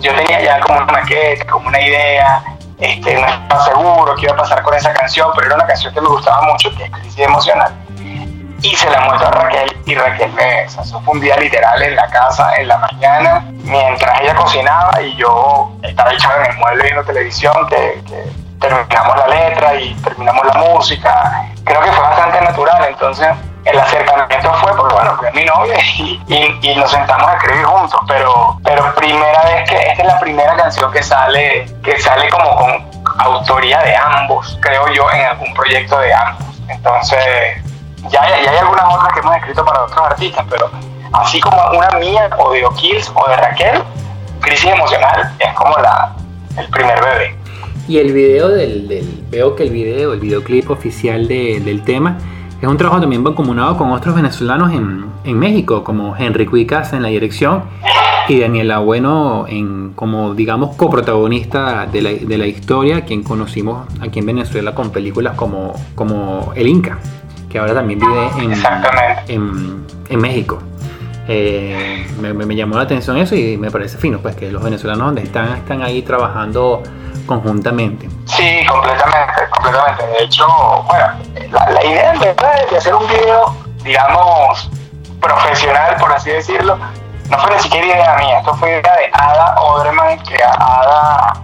yo 0.00 0.14
tenía 0.14 0.40
ya 0.40 0.60
como 0.60 0.78
una 0.78 0.92
maqueta, 0.92 1.44
como 1.46 1.68
una 1.68 1.80
idea, 1.80 2.42
este, 2.78 3.20
no 3.20 3.26
estaba 3.26 3.64
seguro 3.64 4.14
qué 4.16 4.22
iba 4.22 4.32
a 4.32 4.36
pasar 4.36 4.62
con 4.62 4.74
esa 4.74 4.92
canción, 4.92 5.30
pero 5.34 5.46
era 5.46 5.56
una 5.56 5.66
canción 5.66 5.92
que 5.92 6.00
me 6.00 6.08
gustaba 6.08 6.42
mucho, 6.42 6.74
que 6.76 6.84
es 6.84 6.90
Crisis 6.90 7.18
Emocional 7.20 7.74
y 8.64 8.74
se 8.74 8.88
y 9.86 9.94
Raquel 9.94 10.32
me 10.32 10.62
eso 10.62 10.82
fue 11.02 11.14
un 11.14 11.20
día 11.20 11.36
literal 11.36 11.82
en 11.82 11.96
la 11.96 12.08
casa 12.08 12.54
en 12.56 12.68
la 12.68 12.78
mañana 12.78 13.44
mientras 13.64 14.20
ella 14.20 14.34
cocinaba 14.34 15.00
y 15.02 15.14
yo 15.16 15.70
estaba 15.82 16.12
echado 16.12 16.40
en 16.40 16.52
el 16.52 16.58
mueble 16.58 16.84
viendo 16.84 17.04
televisión 17.04 17.54
que, 17.68 18.02
terminamos 18.60 19.16
la 19.18 19.28
letra 19.28 19.74
y 19.74 19.94
terminamos 19.96 20.46
la 20.46 20.54
música. 20.54 21.50
Creo 21.64 21.82
que 21.82 21.92
fue 21.92 22.02
bastante 22.02 22.40
natural 22.40 22.86
entonces 22.88 23.28
el 23.64 23.78
acercamiento 23.78 24.54
fue 24.54 24.76
porque 24.76 24.94
bueno 24.94 25.16
fue 25.16 25.32
mi 25.32 25.44
novia 25.44 25.76
y, 25.98 26.58
y, 26.62 26.76
nos 26.76 26.90
sentamos 26.90 27.28
a 27.28 27.34
escribir 27.36 27.64
juntos 27.64 28.00
pero 28.06 28.58
pero 28.62 28.94
primera 28.94 29.42
vez 29.44 29.68
que 29.68 29.76
esta 29.76 30.02
es 30.02 30.06
la 30.06 30.20
primera 30.20 30.54
canción 30.56 30.92
que 30.92 31.02
sale 31.02 31.66
que 31.82 31.98
sale 31.98 32.28
como 32.30 32.56
con 32.56 32.90
autoría 33.18 33.80
de 33.82 33.96
ambos 33.96 34.58
creo 34.60 34.88
yo 34.88 35.10
en 35.12 35.26
algún 35.26 35.52
proyecto 35.54 35.98
de 35.98 36.12
ambos. 36.12 36.46
Entonces 36.68 37.63
ya, 38.10 38.22
hay 38.22 38.56
algunas 38.58 38.84
otras 38.94 39.12
que 39.12 39.20
hemos 39.20 39.36
escrito 39.36 39.64
para 39.64 39.82
otros 39.82 39.98
artistas, 39.98 40.44
pero 40.50 40.70
así 41.12 41.40
como 41.40 41.56
una 41.70 41.90
mía 41.98 42.28
o 42.38 42.52
de 42.52 42.64
O'Kills 42.64 43.12
o 43.14 43.28
de 43.28 43.36
Raquel, 43.36 43.82
Crisis 44.40 44.70
Emocional 44.70 45.32
es 45.38 45.54
como 45.54 45.76
la, 45.78 46.14
el 46.58 46.68
primer 46.68 47.00
bebé. 47.00 47.36
Y 47.88 47.98
el 47.98 48.12
video 48.12 48.48
del, 48.48 49.24
veo 49.30 49.54
que 49.56 49.64
el 49.64 49.70
video, 49.70 50.12
el 50.14 50.20
videoclip 50.20 50.70
oficial 50.70 51.28
del 51.28 51.82
tema 51.84 52.18
es 52.60 52.68
un 52.68 52.78
trabajo 52.78 53.00
también 53.00 53.22
comunado 53.22 53.76
con 53.76 53.92
otros 53.92 54.14
venezolanos 54.14 54.72
en, 54.72 55.04
en 55.24 55.38
México, 55.38 55.84
como 55.84 56.16
Henry 56.16 56.46
Cuicas 56.46 56.92
en 56.94 57.02
la 57.02 57.08
dirección 57.08 57.64
y 58.26 58.40
Daniela 58.40 58.78
Bueno 58.78 59.44
en, 59.46 59.92
como, 59.92 60.34
digamos, 60.34 60.76
coprotagonista 60.76 61.86
de 61.86 62.00
la, 62.00 62.10
de 62.10 62.38
la 62.38 62.46
historia, 62.46 63.04
quien 63.04 63.22
conocimos 63.22 63.86
aquí 64.00 64.20
en 64.20 64.26
Venezuela 64.26 64.74
con 64.74 64.90
películas 64.90 65.36
como, 65.36 65.74
como 65.94 66.52
El 66.54 66.68
Inca 66.68 66.98
que 67.54 67.60
ahora 67.60 67.72
también 67.72 68.00
vive 68.00 68.30
en, 69.28 69.86
en, 70.08 70.20
México. 70.20 70.58
Eh, 71.28 72.04
me, 72.18 72.56
llamó 72.56 72.74
la 72.74 72.82
atención 72.82 73.16
eso 73.16 73.36
y 73.36 73.56
me 73.56 73.70
parece 73.70 73.96
fino, 73.96 74.18
pues 74.18 74.34
que 74.34 74.50
los 74.50 74.60
venezolanos 74.60 75.06
donde 75.06 75.22
están, 75.22 75.58
están 75.58 75.80
ahí 75.80 76.02
trabajando 76.02 76.82
conjuntamente. 77.26 78.08
Sí, 78.24 78.66
completamente, 78.68 79.42
completamente. 79.50 80.04
De 80.04 80.24
hecho, 80.24 80.44
bueno, 80.88 81.06
la, 81.52 81.84
idea 81.84 82.12
de 82.14 82.76
hacer 82.76 82.92
un 82.92 83.06
video, 83.06 83.54
digamos, 83.84 84.68
profesional, 85.20 85.94
por 86.00 86.12
así 86.12 86.30
decirlo, 86.30 86.76
no 87.30 87.38
fue 87.38 87.54
ni 87.54 87.62
siquiera 87.62 87.86
idea 87.86 88.16
mía, 88.18 88.38
esto 88.40 88.52
fue 88.54 88.70
idea 88.70 88.96
de 88.96 89.10
Ada 89.12 89.62
Oderman, 89.62 90.18
que 90.24 90.42
Ada, 90.42 91.34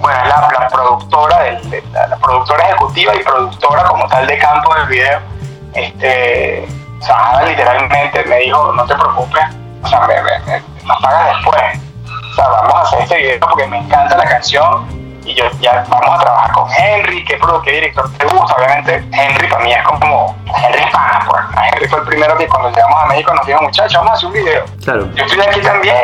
bueno, 0.00 0.22
es 0.22 0.26
la, 0.26 0.68
productora, 0.68 1.60
la 2.08 2.16
productora 2.16 2.64
ejecutiva 2.66 3.14
y 3.14 3.22
productora 3.22 3.82
como 3.84 4.08
tal 4.08 4.26
de 4.26 4.38
campo 4.38 4.74
del 4.76 4.86
video 4.86 5.39
este, 5.74 6.68
sea, 7.00 7.42
literalmente 7.44 8.24
me 8.24 8.36
dijo, 8.38 8.72
no 8.72 8.86
te 8.86 8.94
preocupes, 8.94 9.42
o 9.82 9.88
sea, 9.88 10.00
me, 10.00 10.14
me, 10.22 10.62
nos 10.84 11.02
pagas 11.02 11.36
después. 11.36 11.62
O 12.04 12.34
sea, 12.34 12.48
vamos 12.48 12.74
a 12.74 12.82
hacer 12.82 13.00
este 13.00 13.16
video 13.16 13.40
porque 13.40 13.66
me 13.66 13.78
encanta 13.78 14.16
la 14.16 14.24
canción 14.24 14.86
y, 15.24 15.34
yo 15.34 15.44
ya 15.60 15.84
vamos 15.88 16.16
a 16.16 16.18
trabajar 16.18 16.52
con 16.52 16.68
Henry, 16.72 17.24
¿qué, 17.24 17.38
qué 17.64 17.72
director 17.72 18.10
te 18.16 18.24
gusta? 18.26 18.54
Obviamente 18.56 18.96
Henry 19.12 19.48
para 19.48 19.64
mí 19.64 19.72
es 19.72 19.82
como, 19.84 20.36
Henry 20.46 20.90
pana, 20.90 21.26
pues. 21.28 21.42
Henry 21.72 21.88
fue 21.88 22.00
el 22.00 22.06
primero 22.06 22.36
que 22.36 22.46
cuando 22.48 22.70
llegamos 22.70 23.02
a 23.02 23.06
México 23.06 23.34
nos 23.34 23.46
dijo, 23.46 23.62
muchachos, 23.62 23.94
vamos 23.94 24.10
a 24.10 24.14
hacer 24.14 24.26
un 24.26 24.32
video. 24.32 24.64
Claro. 24.84 25.14
Yo 25.14 25.24
estoy 25.24 25.40
aquí 25.40 25.60
también, 25.60 25.96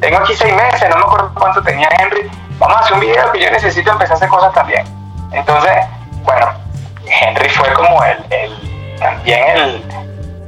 tengo 0.00 0.18
aquí 0.18 0.34
seis 0.34 0.54
meses, 0.54 0.88
no 0.90 0.96
me 0.96 1.02
acuerdo 1.02 1.30
cuánto 1.34 1.62
tenía 1.62 1.88
Henry, 1.98 2.30
vamos 2.58 2.76
a 2.76 2.80
hacer 2.80 2.94
un 2.94 3.00
video 3.00 3.32
que 3.32 3.40
yo 3.40 3.50
necesito 3.50 3.90
empezar 3.90 4.12
a 4.12 4.16
hacer 4.16 4.28
cosas 4.28 4.52
también. 4.52 4.84
Entonces, 5.32 5.72
bueno, 6.24 6.46
Henry 7.06 7.48
fue 7.48 7.72
como 7.72 8.02
el, 8.04 8.24
el 8.30 8.73
también 8.98 9.40
el, 9.56 9.84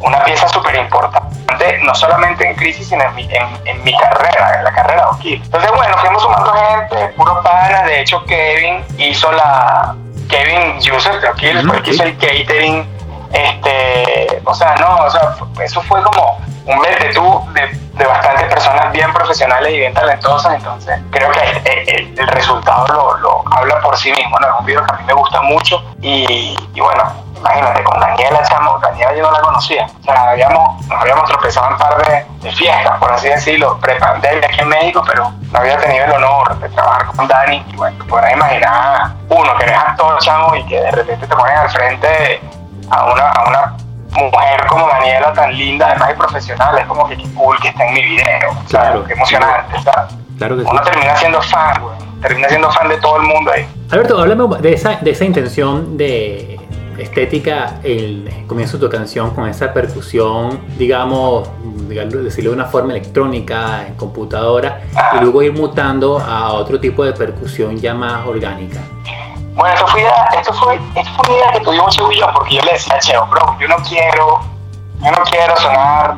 una 0.00 0.22
pieza 0.24 0.48
súper 0.48 0.76
importante, 0.76 1.78
no 1.82 1.94
solamente 1.94 2.48
en 2.48 2.54
crisis, 2.54 2.88
sino 2.88 3.02
en 3.04 3.14
mi, 3.14 3.28
en, 3.64 3.84
mi 3.84 3.96
carrera, 3.96 4.58
en 4.58 4.64
la 4.64 4.72
carrera 4.72 5.02
de 5.02 5.08
O'Keefe. 5.16 5.44
Entonces, 5.44 5.70
bueno, 5.74 5.96
fuimos 5.98 6.22
sumando 6.22 6.52
gente, 6.52 7.08
puro 7.16 7.42
pana, 7.42 7.82
de 7.84 8.00
hecho 8.00 8.24
Kevin 8.24 8.84
hizo 8.98 9.30
la... 9.32 9.94
Kevin 10.28 10.78
User 10.78 11.20
de 11.20 11.28
O'Keefe, 11.28 11.62
fue 11.62 11.76
el 11.76 11.82
que 11.82 11.90
hizo 11.90 12.02
el 12.02 12.18
catering, 12.18 12.88
este, 13.32 14.42
o 14.44 14.54
sea, 14.54 14.74
no, 14.76 14.96
o 14.96 15.10
sea, 15.10 15.36
eso 15.62 15.80
fue 15.82 16.02
como 16.02 16.38
un 16.66 16.80
vete 16.80 17.12
tú 17.14 17.44
de, 17.52 17.68
de 17.68 18.06
bastantes 18.06 18.46
personas 18.48 18.90
bien 18.92 19.12
profesionales 19.12 19.72
y 19.72 19.78
bien 19.78 19.94
talentosas, 19.94 20.54
entonces 20.54 20.98
creo 21.10 21.30
que 21.30 21.92
el, 21.92 22.18
el, 22.18 22.26
resultado 22.28 22.86
lo, 22.88 23.16
lo, 23.18 23.44
habla 23.52 23.80
por 23.80 23.96
sí 23.96 24.10
mismo, 24.10 24.38
¿no? 24.40 24.48
Es 24.48 24.54
un 24.58 24.66
video 24.66 24.84
que 24.84 24.92
a 24.92 24.96
mí 24.96 25.04
me 25.06 25.12
gusta 25.12 25.42
mucho 25.42 25.82
y, 26.00 26.56
y 26.74 26.80
bueno, 26.80 27.04
imagínate, 27.36 27.82
con 27.84 28.00
Daniela, 28.00 28.42
chamo, 28.42 28.78
Daniela 28.78 29.14
yo 29.14 29.22
no 29.22 29.32
la 29.32 29.40
conocía, 29.40 29.86
o 30.00 30.02
sea, 30.02 30.30
habíamos, 30.30 30.86
nos 30.86 31.00
habíamos 31.00 31.24
tropezado 31.24 31.66
en 31.66 31.72
un 31.72 31.78
par 31.78 32.06
de, 32.06 32.26
de 32.40 32.52
fiestas, 32.52 32.98
por 32.98 33.12
así 33.12 33.28
decirlo, 33.28 33.78
pre-pandemia 33.78 34.48
aquí 34.48 34.60
en 34.60 34.68
México, 34.68 35.02
pero 35.06 35.32
no 35.52 35.58
había 35.58 35.76
tenido 35.78 36.04
el 36.04 36.12
honor 36.12 36.58
de 36.58 36.68
trabajar 36.70 37.06
con 37.06 37.28
Dani. 37.28 37.64
Y 37.68 37.76
bueno, 37.76 38.04
podrás 38.06 38.32
imaginar, 38.32 39.14
uno, 39.28 39.56
que 39.56 39.64
eres 39.64 39.78
actor, 39.78 40.18
chamo, 40.18 40.56
y 40.56 40.66
que 40.66 40.80
de 40.80 40.90
repente 40.90 41.26
te 41.26 41.36
ponen 41.36 41.56
al 41.56 41.70
frente 41.70 42.40
a 42.90 43.04
una, 43.04 43.30
a 43.30 43.48
una 43.48 43.76
mujer 44.12 44.66
como 44.66 44.88
Daniela 44.88 45.32
tan 45.32 45.56
linda, 45.56 45.88
además 45.88 46.10
y 46.12 46.14
profesional, 46.14 46.78
es 46.78 46.86
como 46.86 47.08
que 47.08 47.16
qué 47.16 47.34
cool 47.34 47.58
que 47.60 47.68
está 47.68 47.86
en 47.86 47.94
mi 47.94 48.02
video, 48.02 48.56
claro, 48.68 49.04
qué 49.04 49.12
emocionante, 49.12 49.80
¿sabes? 49.82 50.14
Claro 50.38 50.56
que 50.56 50.62
Uno 50.62 50.82
termina 50.82 51.16
siendo 51.16 51.42
fan, 51.42 51.82
güey, 51.82 51.96
termina 52.20 52.48
siendo 52.48 52.70
fan 52.70 52.88
de 52.88 52.98
todo 52.98 53.16
el 53.16 53.22
mundo 53.22 53.52
ahí. 53.52 53.66
Alberto, 53.90 54.20
háblame 54.20 54.58
de 54.58 54.72
esa, 54.72 54.96
de 55.00 55.10
esa 55.10 55.24
intención 55.24 55.96
de 55.96 56.55
estética, 56.98 57.80
el 57.82 58.44
comienzo 58.46 58.78
de 58.78 58.86
tu 58.86 58.92
canción 58.92 59.30
con 59.30 59.48
esa 59.48 59.72
percusión, 59.72 60.60
digamos, 60.78 61.48
decirlo 61.88 62.50
de 62.50 62.56
una 62.56 62.66
forma 62.66 62.92
electrónica, 62.92 63.86
en 63.86 63.94
computadora, 63.94 64.82
y 65.14 65.20
luego 65.22 65.42
ir 65.42 65.52
mutando 65.52 66.18
a 66.18 66.52
otro 66.52 66.80
tipo 66.80 67.04
de 67.04 67.12
percusión 67.12 67.76
ya 67.76 67.94
más 67.94 68.26
orgánica. 68.26 68.80
Bueno, 69.54 69.74
esto 69.74 69.86
fue, 69.86 70.04
esto 70.38 70.52
fue, 70.52 70.74
esto 70.74 71.10
fue 71.16 71.34
una 71.34 71.38
idea 71.38 71.52
que 71.52 71.60
tuvimos 71.60 71.96
Cheo 71.96 72.30
porque 72.34 72.56
yo 72.56 72.62
le 72.62 72.72
decía 72.72 72.94
a 72.94 72.98
Cheo, 72.98 73.26
bro, 73.26 73.56
yo 73.58 73.68
no 73.68 73.76
quiero, 73.88 74.40
yo 75.00 75.10
no 75.10 75.22
quiero 75.30 75.56
sonar 75.56 76.14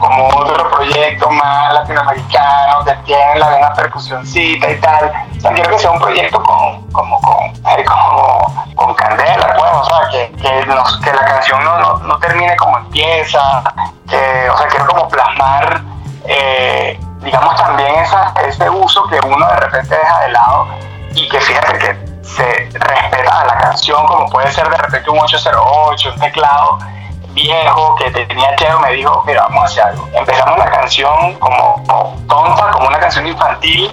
como 0.00 0.28
otro 0.28 0.70
proyecto 0.70 1.30
más 1.30 1.74
latinoamericano 1.74 2.84
que 2.84 2.92
tiene 3.04 3.38
la 3.38 3.50
misma 3.50 3.74
percusioncita 3.74 4.70
y 4.70 4.80
tal. 4.80 5.12
O 5.44 5.48
quiero 5.54 5.70
que 5.70 5.78
sea 5.78 5.90
un 5.92 6.00
proyecto 6.00 6.42
con, 6.42 6.90
como, 6.90 7.20
con, 7.20 7.52
como, 7.62 8.29
que, 10.28 10.66
nos, 10.66 10.98
que 10.98 11.12
la 11.12 11.24
canción 11.24 11.62
no, 11.64 11.78
no, 11.78 11.98
no, 11.98 12.18
termine 12.18 12.56
como 12.56 12.78
empieza, 12.78 13.62
que, 14.08 14.48
o 14.50 14.56
sea, 14.56 14.66
quiero 14.68 14.86
como 14.86 15.08
plasmar, 15.08 15.82
eh, 16.26 16.98
digamos, 17.20 17.56
también 17.56 17.94
esa, 17.96 18.32
ese 18.46 18.68
uso 18.68 19.04
que 19.08 19.18
uno 19.24 19.46
de 19.46 19.56
repente 19.56 19.96
deja 19.96 20.20
de 20.20 20.28
lado 20.30 20.68
y 21.14 21.28
que 21.28 21.40
fíjate 21.40 21.78
que 21.78 22.10
se 22.22 22.68
respeta 22.72 23.44
la 23.44 23.58
canción, 23.58 24.06
como 24.06 24.26
puede 24.28 24.50
ser 24.52 24.68
de 24.68 24.76
repente 24.76 25.10
un 25.10 25.18
808, 25.18 26.12
un 26.14 26.20
teclado 26.20 26.78
viejo 27.32 27.94
que 27.96 28.10
tenía 28.10 28.54
Cheo, 28.56 28.80
me 28.80 28.92
dijo, 28.92 29.22
mira, 29.26 29.42
vamos 29.42 29.62
a 29.62 29.66
hacer 29.66 29.84
algo. 29.84 30.08
Empezamos 30.12 30.58
la 30.58 30.70
canción 30.70 31.34
como, 31.38 31.82
tonta, 32.28 32.70
como 32.70 32.88
una 32.88 32.98
canción 32.98 33.26
infantil, 33.26 33.92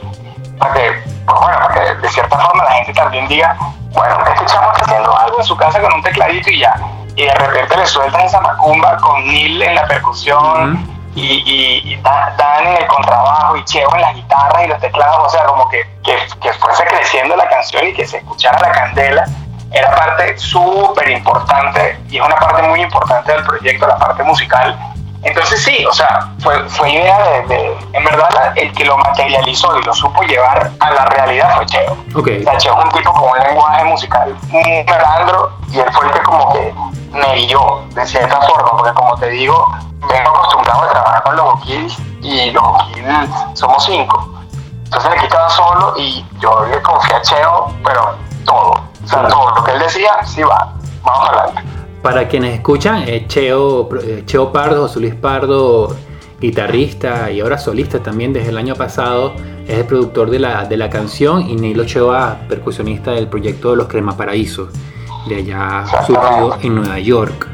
para 0.57 0.73
que, 0.73 0.91
pues 1.25 1.39
bueno, 1.39 1.59
para 1.59 1.73
que 1.73 1.95
de 1.95 2.09
cierta 2.09 2.37
forma 2.37 2.63
la 2.63 2.71
gente 2.71 2.93
también 2.93 3.27
diga, 3.27 3.57
bueno, 3.91 4.17
este 4.33 4.45
chamo 4.45 4.71
está 4.71 4.85
haciendo 4.85 5.17
algo 5.17 5.37
en 5.39 5.43
su 5.43 5.55
casa 5.57 5.81
con 5.81 5.93
un 5.93 6.03
tecladito 6.03 6.49
y 6.49 6.59
ya. 6.59 6.75
Y 7.15 7.25
de 7.25 7.33
repente 7.33 7.75
le 7.77 7.85
sueltan 7.85 8.21
esa 8.21 8.39
macumba 8.41 8.97
con 8.97 9.25
Neil 9.25 9.61
en 9.61 9.75
la 9.75 9.87
percusión 9.87 10.87
y, 11.15 11.91
y, 11.93 12.01
Dan 12.03 12.67
en 12.67 12.77
el 12.77 12.87
contrabajo 12.87 13.57
y 13.57 13.63
Cheo 13.65 13.89
en 13.95 14.01
las 14.01 14.13
guitarras 14.13 14.65
y 14.65 14.67
los 14.67 14.79
teclados, 14.79 15.17
o 15.25 15.29
sea, 15.29 15.45
como 15.45 15.67
que, 15.69 15.83
que, 16.03 16.53
fuese 16.53 16.85
creciendo 16.85 17.35
la 17.35 17.49
canción 17.49 17.87
y 17.87 17.93
que 17.93 18.05
se 18.05 18.17
escuchara 18.17 18.59
la 18.59 18.71
candela, 18.71 19.25
era 19.71 19.95
parte 19.95 20.37
súper 20.37 21.09
importante 21.09 21.99
y 22.09 22.17
es 22.17 22.23
una 22.23 22.35
parte 22.35 22.61
muy 22.63 22.81
importante 22.81 23.31
del 23.31 23.43
proyecto, 23.43 23.87
la 23.87 23.97
parte 23.97 24.23
musical. 24.23 24.77
Entonces 25.27 25.61
sí, 25.61 25.85
o 25.85 25.91
sea, 25.91 26.31
fue, 26.39 26.57
fue 26.69 26.89
idea 26.89 27.43
de, 27.49 27.77
en 27.91 28.03
verdad, 28.05 28.53
el 28.55 28.71
que 28.71 28.85
lo 28.85 28.97
materializó 28.97 29.77
y 29.77 29.83
lo 29.83 29.93
supo 29.93 30.23
llevar 30.23 30.71
a 30.79 30.91
la 30.91 31.05
realidad 31.05 31.53
fue 31.57 31.65
Cheo. 31.65 31.97
Okay. 32.15 32.39
O 32.39 32.43
sea, 32.43 32.57
Cheo 32.57 32.79
es 32.79 32.85
un 32.85 32.91
tipo 32.91 33.11
con 33.11 33.29
un 33.29 33.37
lenguaje 33.37 33.83
musical 33.83 34.37
muy 34.47 34.85
melandro 34.85 35.51
y 35.69 35.79
él 35.79 35.91
fue 35.91 36.05
el 36.05 36.13
que 36.13 36.21
como 36.21 36.53
que 36.53 36.73
me 37.11 37.35
guió 37.35 37.83
de 37.93 38.05
cierta 38.05 38.39
forma, 38.41 38.69
porque 38.77 38.93
como 38.93 39.17
te 39.17 39.27
digo, 39.27 39.69
vengo 40.09 40.29
acostumbrado 40.29 40.83
a 40.83 40.89
trabajar 40.91 41.23
con 41.23 41.35
los 41.35 41.45
Boquills 41.45 41.97
y 42.21 42.51
los 42.51 42.63
Boquills 42.63 43.29
somos 43.53 43.83
cinco. 43.83 44.33
Entonces 44.85 45.11
aquí 45.11 45.25
estaba 45.25 45.49
solo 45.49 45.93
y 45.97 46.25
yo 46.39 46.65
le 46.67 46.81
confié 46.81 47.15
a 47.15 47.21
Cheo, 47.21 47.73
pero 47.83 48.15
todo. 48.45 48.71
O 49.03 49.07
sea, 49.07 49.27
todo 49.27 49.55
lo 49.55 49.63
que 49.65 49.71
él 49.73 49.79
decía, 49.79 50.23
sí 50.23 50.41
va. 50.41 50.71
Vamos 51.03 51.29
adelante. 51.29 51.76
Para 52.01 52.27
quienes 52.27 52.53
escuchan, 52.55 53.05
Cheo, 53.27 53.89
eh, 54.01 54.23
Cheo 54.25 54.51
Pardo, 54.51 54.83
José 54.83 54.99
Luis 54.99 55.15
Pardo, 55.15 55.95
guitarrista 56.39 57.31
y 57.31 57.39
ahora 57.39 57.57
solista 57.57 57.99
también 57.99 58.31
desde 58.33 58.49
el 58.49 58.57
año 58.57 58.75
pasado, 58.75 59.33
es 59.67 59.79
el 59.79 59.85
productor 59.85 60.29
de 60.29 60.39
la, 60.39 60.65
de 60.65 60.77
la 60.77 60.89
canción 60.89 61.49
y 61.49 61.55
Nilo 61.55 61.83
Ochoa, 61.83 62.37
percusionista 62.47 63.11
del 63.11 63.27
proyecto 63.27 63.71
de 63.71 63.77
los 63.77 63.87
Crema 63.87 64.15
Paraíso, 64.15 64.69
de 65.27 65.35
allá 65.35 65.85
surgido 66.05 66.57
en 66.61 66.75
Nueva 66.75 66.99
York. 66.99 67.47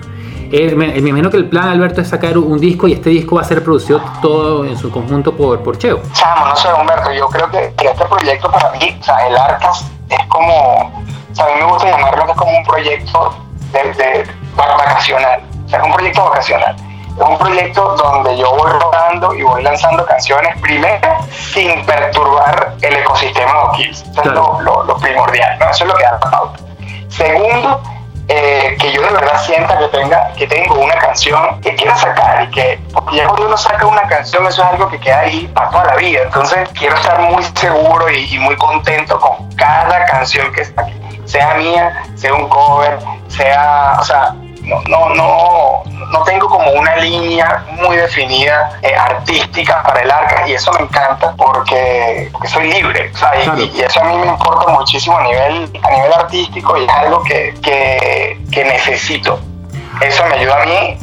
Eh, 0.51 0.75
me, 0.75 0.95
imagino 0.95 1.31
que 1.31 1.37
el 1.37 1.49
plan, 1.49 1.69
Alberto, 1.69 2.01
es 2.01 2.09
sacar 2.09 2.37
un 2.37 2.59
disco 2.59 2.87
y 2.87 2.93
este 2.93 3.09
disco 3.09 3.37
va 3.37 3.41
a 3.41 3.45
ser 3.45 3.63
producido 3.63 3.99
todo 4.21 4.65
en 4.65 4.77
su 4.77 4.91
conjunto 4.91 5.35
por, 5.35 5.63
por 5.63 5.79
Cheo. 5.79 5.99
Chamo, 6.13 6.45
no 6.45 6.55
sé, 6.55 6.67
Humberto, 6.71 7.11
yo 7.11 7.27
creo 7.29 7.49
que, 7.49 7.73
este 7.75 8.05
proyecto 8.05 8.51
para 8.51 8.69
mí, 8.73 8.95
o 8.99 9.03
sea, 9.03 9.27
el 9.27 9.35
Arcas 9.35 9.91
es 10.09 10.27
como, 10.27 11.03
o 11.31 11.35
sea, 11.35 11.45
a 11.45 11.47
mí 11.47 11.53
me 11.57 11.71
gusta 11.71 11.89
llamarlo 11.89 12.25
que 12.25 12.31
es 12.33 12.37
como 12.37 12.55
un 12.55 12.63
proyecto 12.65 13.35
de, 13.73 14.27
vacacional, 14.55 15.41
o 15.65 15.69
sea, 15.69 15.79
es 15.79 15.85
un 15.85 15.93
proyecto 15.93 16.23
vacacional. 16.25 16.75
Es 17.15 17.21
un 17.21 17.37
proyecto 17.37 17.95
donde 17.95 18.37
yo 18.37 18.55
voy 18.55 18.71
rodando 18.71 19.35
y 19.35 19.43
voy 19.43 19.61
lanzando 19.61 20.03
canciones, 20.03 20.59
primero, 20.61 20.99
sin 21.31 21.85
perturbar 21.85 22.73
el 22.81 22.95
ecosistema 22.95 23.53
de 23.53 23.77
Kills. 23.77 24.01
Eso 24.01 24.21
es 24.21 24.25
lo, 24.31 24.61
lo, 24.61 24.97
primordial, 24.97 25.59
¿no? 25.59 25.69
Eso 25.69 25.83
es 25.83 25.91
lo 25.91 25.95
que 25.95 26.03
da 26.03 26.11
la 26.13 26.19
pauta. 26.19 26.59
Segundo, 27.09 27.81
eh, 28.29 28.75
que 28.79 28.91
yo 28.91 29.01
de 29.01 29.11
verdad 29.11 29.39
sienta 29.43 29.77
que 29.77 29.87
tenga 29.89 30.31
que 30.33 30.47
tengo 30.47 30.75
una 30.75 30.95
canción 30.95 31.59
que 31.61 31.75
quiera 31.75 31.95
sacar 31.97 32.43
y 32.43 32.51
que 32.51 32.79
porque 32.93 33.17
ya 33.17 33.27
cuando 33.27 33.47
uno 33.47 33.57
saca 33.57 33.85
una 33.85 34.03
canción 34.03 34.47
eso 34.47 34.61
es 34.61 34.69
algo 34.69 34.87
que 34.87 34.97
queda 34.97 35.19
ahí 35.19 35.51
para 35.53 35.69
toda 35.69 35.83
la 35.87 35.95
vida 35.97 36.21
entonces 36.23 36.69
quiero 36.69 36.95
estar 36.95 37.19
muy 37.19 37.43
seguro 37.53 38.09
y, 38.09 38.33
y 38.33 38.39
muy 38.39 38.55
contento 38.55 39.19
con 39.19 39.53
cada 39.55 40.05
canción 40.05 40.53
que 40.53 40.61
sea 41.25 41.55
mía 41.55 42.03
sea 42.15 42.33
un 42.33 42.47
cover 42.49 42.99
sea 43.27 43.97
o 43.99 44.03
sea 44.03 44.35
no, 44.63 44.81
no, 44.87 45.09
no, 45.09 45.83
no 45.85 46.23
tengo 46.23 46.47
como 46.47 46.71
una 46.71 46.95
línea 46.97 47.65
muy 47.81 47.97
definida 47.97 48.79
eh, 48.81 48.95
artística 48.95 49.83
para 49.83 50.01
el 50.01 50.11
arca 50.11 50.47
y 50.47 50.53
eso 50.53 50.71
me 50.73 50.85
encanta 50.85 51.33
porque, 51.35 52.31
soy 52.45 52.71
libre 52.71 53.11
y, 53.57 53.81
eso 53.81 53.99
a 53.99 54.03
mí 54.05 54.15
me 54.15 54.27
importa 54.27 54.71
muchísimo 54.71 55.17
a 55.17 55.23
nivel, 55.23 55.69
a 55.83 55.91
nivel 55.91 56.13
artístico 56.13 56.77
y 56.77 56.85
es 56.85 56.89
algo 56.89 57.23
que, 57.23 57.53
que, 57.61 58.39
que 58.51 58.63
necesito. 58.63 59.39
Eso 60.01 60.25
me 60.25 60.35
ayuda 60.35 60.61
a 60.61 60.65
mí 60.65 60.97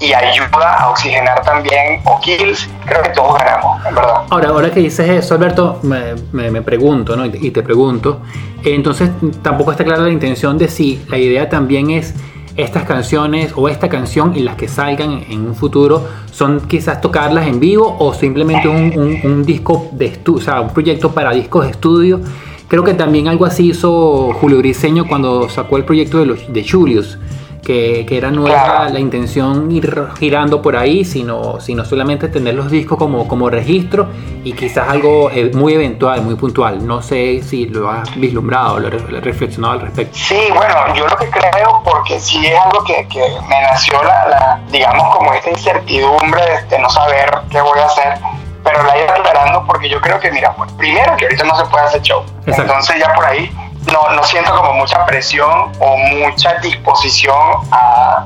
y 0.00 0.12
ayuda 0.12 0.76
a 0.78 0.90
oxigenar 0.90 1.42
también 1.42 2.00
o 2.04 2.20
kills, 2.20 2.68
creo 2.84 3.02
que 3.02 3.10
todos 3.10 3.38
ganamos, 3.38 3.82
verdad. 3.84 4.22
Ahora, 4.30 4.48
ahora 4.48 4.70
que 4.70 4.80
dices 4.80 5.08
eso, 5.08 5.34
Alberto, 5.34 5.78
me, 5.82 6.14
me, 6.32 6.62
pregunto, 6.62 7.16
¿no? 7.16 7.24
Y 7.26 7.50
te, 7.50 7.62
pregunto, 7.62 8.20
entonces 8.64 9.10
tampoco 9.42 9.70
está 9.72 9.84
clara 9.84 10.02
la 10.02 10.10
intención 10.10 10.58
de 10.58 10.68
si 10.68 11.04
la 11.08 11.16
idea 11.16 11.48
también 11.48 11.90
es 11.90 12.14
estas 12.56 12.84
canciones 12.84 13.52
o 13.56 13.68
esta 13.68 13.88
canción 13.88 14.36
y 14.36 14.40
las 14.40 14.54
que 14.56 14.68
salgan 14.68 15.24
en 15.28 15.40
un 15.40 15.56
futuro 15.56 16.06
son 16.30 16.60
quizás 16.60 17.00
tocarlas 17.00 17.48
en 17.48 17.58
vivo 17.58 17.96
o 17.98 18.14
simplemente 18.14 18.68
un, 18.68 19.20
un, 19.24 19.44
disco 19.44 19.88
de 19.92 20.06
estudio, 20.06 20.38
o 20.38 20.44
sea, 20.44 20.60
un 20.60 20.70
proyecto 20.70 21.12
para 21.12 21.32
discos 21.32 21.64
de 21.64 21.70
estudio. 21.72 22.20
Creo 22.68 22.84
que 22.84 22.94
también 22.94 23.28
algo 23.28 23.44
así 23.44 23.70
hizo 23.70 24.32
Julio 24.34 24.58
Briseño 24.58 25.06
cuando 25.06 25.48
sacó 25.48 25.76
el 25.76 25.84
proyecto 25.84 26.18
de, 26.18 26.26
los, 26.26 26.52
de 26.52 26.66
Julius, 26.68 27.18
que, 27.64 28.04
que 28.06 28.16
era 28.16 28.30
nueva 28.30 28.88
la 28.88 29.00
intención 29.00 29.70
ir 29.72 30.08
girando 30.18 30.62
por 30.62 30.76
ahí, 30.76 31.04
sino, 31.04 31.60
sino 31.60 31.84
solamente 31.84 32.28
tener 32.28 32.54
los 32.54 32.70
discos 32.70 32.98
como, 32.98 33.26
como 33.26 33.50
registro 33.50 34.08
y 34.44 34.52
quizás 34.52 34.88
algo 34.88 35.30
eh, 35.30 35.50
muy 35.54 35.74
eventual, 35.74 36.22
muy 36.22 36.34
puntual. 36.36 36.86
No 36.86 37.02
sé 37.02 37.42
si 37.42 37.66
lo 37.66 37.90
has 37.90 38.14
vislumbrado, 38.16 38.78
lo 38.78 38.88
has 38.88 39.24
reflexionado 39.24 39.74
al 39.74 39.80
respecto. 39.80 40.16
Sí, 40.16 40.38
bueno, 40.54 40.94
yo 40.94 41.06
lo 41.06 41.16
que 41.16 41.28
creo, 41.30 41.82
porque 41.84 42.20
sí 42.20 42.46
es 42.46 42.58
algo 42.58 42.84
que, 42.84 43.06
que 43.08 43.20
me 43.48 43.60
nació 43.62 44.02
la, 44.02 44.60
digamos, 44.70 45.16
como 45.16 45.32
esta 45.32 45.50
incertidumbre 45.50 46.42
de, 46.68 46.78
no 46.78 46.90
saber 46.90 47.30
qué 47.50 47.60
voy 47.60 47.78
a 47.78 47.86
hacer 47.86 48.14
pero 48.62 48.82
la 48.82 48.96
he 48.96 49.04
aclarando 49.06 49.62
porque 49.66 49.90
yo 49.90 50.00
creo 50.00 50.18
que, 50.18 50.30
mira, 50.32 50.54
pues, 50.56 50.72
primero 50.72 51.14
que 51.18 51.26
ahorita 51.26 51.44
no 51.44 51.54
se 51.54 51.66
puede 51.66 51.84
hacer 51.84 52.00
show. 52.00 52.24
Entonces 52.46 52.96
ya 52.98 53.12
por 53.12 53.26
ahí 53.26 53.50
no, 53.92 54.08
no 54.10 54.22
siento 54.24 54.54
como 54.54 54.72
mucha 54.74 55.04
presión 55.06 55.72
o 55.78 55.96
mucha 55.96 56.54
disposición 56.54 57.38
a, 57.70 58.24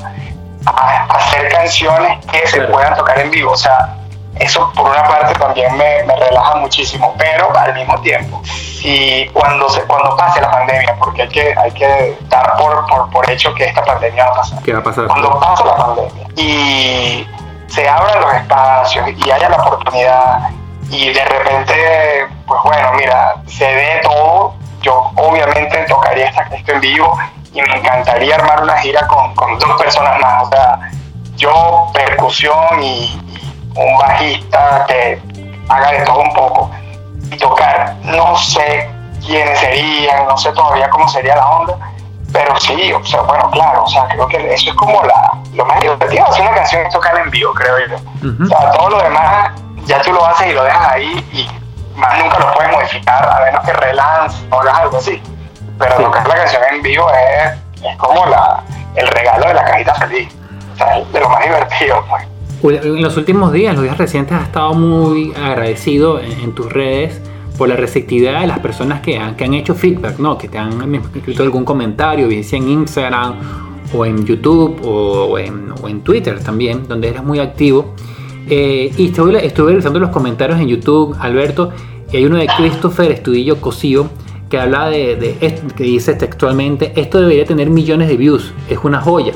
hacer 1.09 1.49
canciones 1.51 2.25
que 2.27 2.47
se 2.47 2.61
puedan 2.63 2.95
tocar 2.95 3.19
en 3.19 3.31
vivo. 3.31 3.53
O 3.53 3.57
sea, 3.57 3.97
eso 4.39 4.71
por 4.75 4.91
una 4.91 5.03
parte 5.05 5.35
también 5.39 5.77
me, 5.77 6.03
relaja 6.03 6.57
muchísimo, 6.57 7.15
pero 7.17 7.57
al 7.57 7.75
mismo 7.75 7.99
tiempo, 8.03 8.43
si 8.45 9.29
cuando 9.33 9.69
se, 9.71 9.83
cuando 9.83 10.15
pase 10.17 10.41
la 10.41 10.51
pandemia, 10.51 10.95
porque 10.99 11.23
hay 11.23 11.29
que, 11.29 11.55
hay 11.57 11.71
que 11.73 12.19
dar 12.29 12.57
por, 12.59 12.87
por, 12.87 13.11
por 13.11 13.31
hecho 13.31 13.55
que 13.55 13.65
esta 13.65 13.83
pandemia 13.83 14.27
va 14.27 14.33
a 14.33 14.37
pasar. 14.37 14.63
¿Qué 14.63 14.73
va 14.73 14.81
a 14.81 14.83
pasar? 14.83 15.07
Cuando 15.07 15.41
pase 15.41 15.65
la 15.65 15.77
pandemia 15.77 16.27
y 16.37 17.27
se 17.69 17.89
abran 17.89 18.21
los 18.21 18.35
espacios 18.35 19.09
y 19.17 19.31
haya 19.31 19.49
la 19.49 19.57
oportunidad 19.57 20.51
y 20.91 21.13
de 21.13 21.25
repente, 21.25 22.27
pues 22.47 22.61
bueno, 22.65 22.93
mira, 22.95 23.37
se 23.47 23.75
ve 23.75 24.01
todo 24.03 24.55
yo 24.83 25.11
obviamente 25.17 25.85
tocaría 25.89 26.27
esto 26.27 26.73
en 26.73 26.81
vivo 26.81 27.19
y 27.53 27.63
me 27.63 27.77
encantaría 27.77 28.37
armar 28.37 28.63
una 28.63 28.77
gira 28.79 29.07
con, 29.07 29.35
con 29.35 29.59
dos 29.59 29.81
personas 29.81 30.21
más. 30.21 30.47
O 30.47 30.51
sea, 30.51 30.91
yo, 31.37 31.87
percusión 31.93 32.83
y, 32.83 33.21
un 33.75 33.99
bajista 33.99 34.85
que 34.89 35.21
haga 35.69 35.93
de 35.93 36.01
todo 36.05 36.21
un 36.21 36.35
poco. 36.35 36.71
Y 37.31 37.37
tocar, 37.37 37.95
no 38.03 38.37
sé 38.37 38.91
quiénes 39.25 39.59
serían, 39.59 40.27
no 40.27 40.37
sé 40.37 40.53
todavía 40.53 40.89
cómo 40.91 41.09
sería 41.09 41.37
la 41.37 41.47
onda, 41.49 41.79
pero 42.33 42.59
sí, 42.59 42.93
o 42.93 43.05
sea, 43.05 43.21
bueno, 43.23 43.51
claro, 43.51 43.85
o 43.85 43.87
sea, 43.87 44.07
creo 44.09 44.27
que 44.29 44.55
eso 44.55 44.71
es 44.71 44.77
como 44.77 45.03
la, 45.03 45.39
lo 45.55 45.65
más 45.67 45.81
divertido 45.81 46.27
hacer 46.27 46.43
una 46.43 46.55
canción 46.55 46.87
es 46.87 46.93
tocar 46.93 47.19
en 47.19 47.31
vivo, 47.31 47.53
creo 47.55 47.77
yo. 47.87 47.97
O 48.45 48.47
sea, 48.47 48.71
todo 48.73 48.91
lo 48.91 49.03
demás 49.03 49.51
ya 49.85 50.01
tú 50.03 50.13
lo 50.13 50.25
haces 50.25 50.49
y 50.49 50.53
lo 50.53 50.65
dejas 50.65 50.89
ahí 50.89 51.27
y 51.33 51.49
más 51.99 52.19
nunca 52.23 52.39
lo 52.39 52.53
puedes 52.55 52.73
modificar 52.73 53.29
a 53.29 53.45
menos 53.45 53.65
que 53.65 53.73
relance 53.73 54.39
o 54.51 54.61
hagas 54.61 54.79
algo 54.79 54.97
así. 54.97 55.21
Pero 55.79 55.99
lo 55.99 56.05
tocar 56.07 56.29
la 56.29 56.35
canción 56.35 56.63
en 56.73 56.83
vivo 56.83 57.07
es, 57.11 57.85
es 57.85 57.97
como 57.99 58.27
la, 58.27 58.63
el 58.95 59.07
regalo 59.09 59.49
de 59.49 59.55
la 59.55 59.65
cajita 59.65 59.95
feliz. 59.95 60.29
O 60.75 60.77
sea, 60.77 61.01
de 61.05 61.21
lo 61.21 61.29
más 61.29 61.43
divertido, 61.43 62.05
pues. 62.09 62.25
En 62.85 63.03
los 63.03 63.17
últimos 63.17 63.53
días, 63.53 63.75
los 63.75 63.85
días 63.85 63.97
recientes, 63.97 64.37
has 64.37 64.45
estado 64.45 64.75
muy 64.75 65.33
agradecido 65.35 66.21
en, 66.21 66.53
tus 66.55 66.73
redes 66.73 67.21
por 67.57 67.69
la 67.69 67.77
receptividad 67.77 68.41
de 68.41 68.49
las 68.49 68.59
personas 68.59 69.01
que 69.01 69.17
han, 69.17 69.37
que 69.37 69.45
han 69.45 69.55
hecho 69.55 69.77
feedback, 69.77 70.19
¿no? 70.19 70.37
que 70.37 70.49
te 70.49 70.59
han 70.59 70.95
escrito 70.95 71.45
algún 71.45 71.65
comentario, 71.65 72.27
bien 72.27 72.43
sea 72.43 72.59
en 72.59 72.69
Instagram 72.69 73.35
o 73.95 74.05
en 74.05 74.25
YouTube 74.25 74.81
o 74.85 75.39
en, 75.39 75.73
o 75.81 75.89
en 75.89 76.03
Twitter 76.03 76.43
también, 76.43 76.89
donde 76.89 77.09
eres 77.11 77.23
muy 77.23 77.39
activo. 77.39 77.95
Eh, 78.51 78.93
y 78.97 79.07
estuve, 79.07 79.45
estuve 79.45 79.73
revisando 79.73 79.99
los 79.99 80.11
comentarios 80.11 80.61
en 80.61 80.69
YouTube, 80.69 81.15
Alberto, 81.19 81.71
y 82.13 82.17
hay 82.17 82.25
uno 82.25 82.37
de 82.39 82.47
Christopher 82.47 83.13
Estudillo 83.13 83.61
Cosío 83.61 84.09
que 84.49 84.59
habla 84.59 84.89
de, 84.89 85.37
que 85.77 85.85
dice 85.85 86.15
textualmente, 86.15 86.93
esto 86.97 87.21
debería 87.21 87.45
tener 87.45 87.69
millones 87.69 88.09
de 88.09 88.17
views, 88.17 88.53
es 88.69 88.79
una 88.83 89.01
joya. 89.01 89.35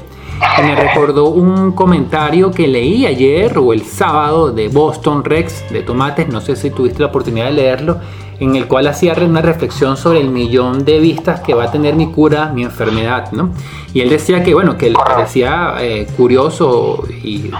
Me 0.62 0.74
recordó 0.74 1.28
un 1.28 1.72
comentario 1.72 2.50
que 2.50 2.66
leí 2.66 3.06
ayer 3.06 3.56
o 3.58 3.72
el 3.72 3.82
sábado 3.82 4.50
de 4.50 4.68
Boston 4.68 5.22
Rex 5.24 5.70
de 5.70 5.82
Tomates, 5.82 6.28
no 6.28 6.40
sé 6.40 6.56
si 6.56 6.70
tuviste 6.70 7.00
la 7.00 7.06
oportunidad 7.06 7.46
de 7.46 7.52
leerlo, 7.52 8.00
en 8.42 8.56
el 8.56 8.66
cual 8.66 8.86
hacía 8.86 9.14
una 9.22 9.40
reflexión 9.40 9.96
sobre 9.96 10.20
el 10.20 10.28
millón 10.28 10.84
de 10.84 10.98
vistas 10.98 11.40
que 11.40 11.54
va 11.54 11.64
a 11.64 11.70
tener 11.70 11.94
mi 11.94 12.10
cura, 12.10 12.52
mi 12.52 12.62
enfermedad, 12.62 13.30
¿no? 13.32 13.50
Y 13.94 14.00
él 14.00 14.08
decía 14.08 14.42
que, 14.42 14.54
bueno, 14.54 14.76
que 14.76 14.90
le 14.90 14.96
parecía 14.96 15.74
eh, 15.80 16.06
curioso 16.16 17.04
y 17.22 17.50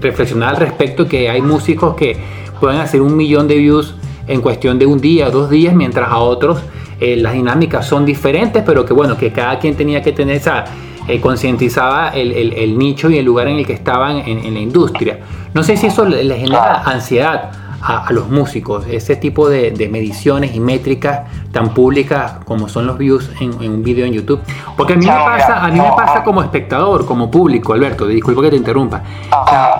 reflexionar 0.00 0.50
al 0.50 0.56
respecto 0.56 1.06
que 1.06 1.30
hay 1.30 1.40
músicos 1.40 1.94
que 1.94 2.16
pueden 2.60 2.80
hacer 2.80 3.00
un 3.00 3.16
millón 3.16 3.48
de 3.48 3.56
views 3.56 3.94
en 4.26 4.40
cuestión 4.40 4.78
de 4.78 4.86
un 4.86 5.00
día, 5.00 5.30
dos 5.30 5.50
días, 5.50 5.74
mientras 5.74 6.08
a 6.10 6.18
otros 6.18 6.58
eh, 7.00 7.16
las 7.16 7.32
dinámicas 7.32 7.86
son 7.86 8.04
diferentes, 8.04 8.62
pero 8.64 8.84
que 8.84 8.92
bueno, 8.92 9.16
que 9.16 9.32
cada 9.32 9.58
quien 9.58 9.74
tenía 9.74 10.00
que 10.02 10.12
tener 10.12 10.36
esa, 10.36 10.64
eh, 11.08 11.20
concientizaba 11.20 12.10
el, 12.10 12.32
el, 12.32 12.78
nicho 12.78 13.10
y 13.10 13.18
el 13.18 13.24
lugar 13.24 13.48
en 13.48 13.56
el 13.56 13.66
que 13.66 13.74
estaban 13.74 14.18
en, 14.18 14.54
la 14.54 14.60
industria. 14.60 15.18
No 15.52 15.62
sé 15.62 15.76
si 15.76 15.88
eso 15.88 16.04
le, 16.04 16.36
genera 16.36 16.82
ansiedad 16.82 17.50
a, 17.86 18.10
los 18.12 18.28
músicos, 18.30 18.86
ese 18.88 19.16
tipo 19.16 19.48
de, 19.48 19.72
mediciones 19.90 20.54
y 20.54 20.60
métricas 20.60 21.28
tan 21.52 21.74
públicas 21.74 22.36
como 22.46 22.68
son 22.68 22.86
los 22.86 22.96
views 22.96 23.30
en, 23.40 23.54
un 23.70 23.82
video 23.82 24.06
en 24.06 24.14
YouTube. 24.14 24.40
Porque 24.76 24.94
a 24.94 24.96
mí 24.96 25.04
me 25.04 25.12
pasa, 25.12 25.62
a 25.62 25.68
mí 25.68 25.78
me 25.78 25.92
pasa 25.94 26.24
como 26.24 26.42
espectador, 26.42 27.04
como 27.04 27.30
público, 27.30 27.74
Alberto, 27.74 28.06
disculpa 28.06 28.42
que 28.42 28.50
te 28.50 28.56
interrumpa. 28.56 29.02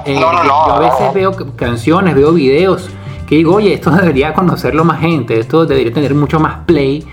Eh, 0.04 0.18
yo 0.20 0.28
a 0.28 0.78
veces 0.78 1.14
veo 1.14 1.32
canciones, 1.56 2.14
veo 2.14 2.32
videos 2.32 2.90
que 3.26 3.36
digo, 3.36 3.54
oye, 3.54 3.72
esto 3.72 3.90
debería 3.90 4.34
conocerlo 4.34 4.84
más 4.84 5.00
gente, 5.00 5.40
esto 5.40 5.64
debería 5.64 5.92
tener 5.92 6.14
mucho 6.14 6.38
más 6.38 6.58
play 6.66 7.06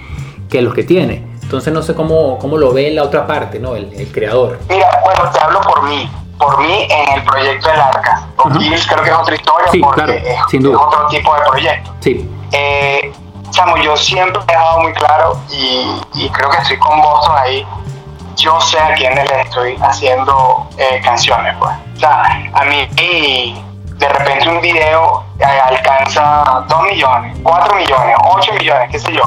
que 0.49 0.61
los 0.61 0.73
que 0.73 0.83
tiene. 0.83 1.31
Entonces 1.41 1.73
no 1.73 1.81
sé 1.81 1.93
cómo, 1.95 2.37
cómo 2.37 2.57
lo 2.57 2.73
ve 2.73 2.91
la 2.91 3.03
otra 3.03 3.25
parte, 3.25 3.59
¿no? 3.59 3.75
El, 3.75 4.07
creador. 4.11 4.59
Mira, 4.69 4.87
bueno, 5.03 5.29
te 5.31 5.39
hablo 5.39 5.61
por 5.61 5.83
mí, 5.89 6.09
por 6.41 6.59
mí 6.59 6.87
en 6.89 7.13
el 7.13 7.23
proyecto 7.23 7.69
del 7.69 7.79
Arca. 7.79 8.27
Con 8.35 8.51
creo 8.53 9.03
que 9.03 9.09
es 9.09 9.15
otra 9.15 9.35
historia 9.35 9.67
porque 9.81 10.33
es, 10.33 10.65
otro 10.65 11.07
tipo 11.07 11.33
de 11.35 11.41
proyecto. 11.41 11.93
Sí. 11.99 12.29
Eh, 12.51 13.13
chamo, 13.51 13.77
yo 13.77 13.95
siempre 13.95 14.41
he 14.41 14.51
dejado 14.51 14.79
muy 14.81 14.93
claro 14.93 15.39
y, 15.49 16.29
creo 16.29 16.49
que 16.49 16.57
estoy 16.57 16.77
con 16.79 17.01
vos 17.01 17.29
ahí. 17.29 17.65
Yo 18.35 18.59
sé 18.59 18.79
a 18.79 18.93
quiénes 18.95 19.29
le 19.29 19.41
estoy 19.41 19.77
haciendo 19.81 20.67
eh, 20.77 20.99
canciones, 21.03 21.55
pues. 21.59 21.71
O 21.95 21.99
sea, 21.99 22.23
a 22.53 22.65
mí 22.65 22.87
de 24.01 24.09
repente 24.09 24.49
un 24.49 24.59
video 24.61 25.23
eh, 25.37 25.43
alcanza 25.43 26.65
2 26.67 26.83
millones, 26.83 27.37
4 27.43 27.75
millones, 27.75 28.15
8 28.23 28.53
millones, 28.53 28.89
qué 28.91 28.99
sé 28.99 29.13
yo. 29.13 29.21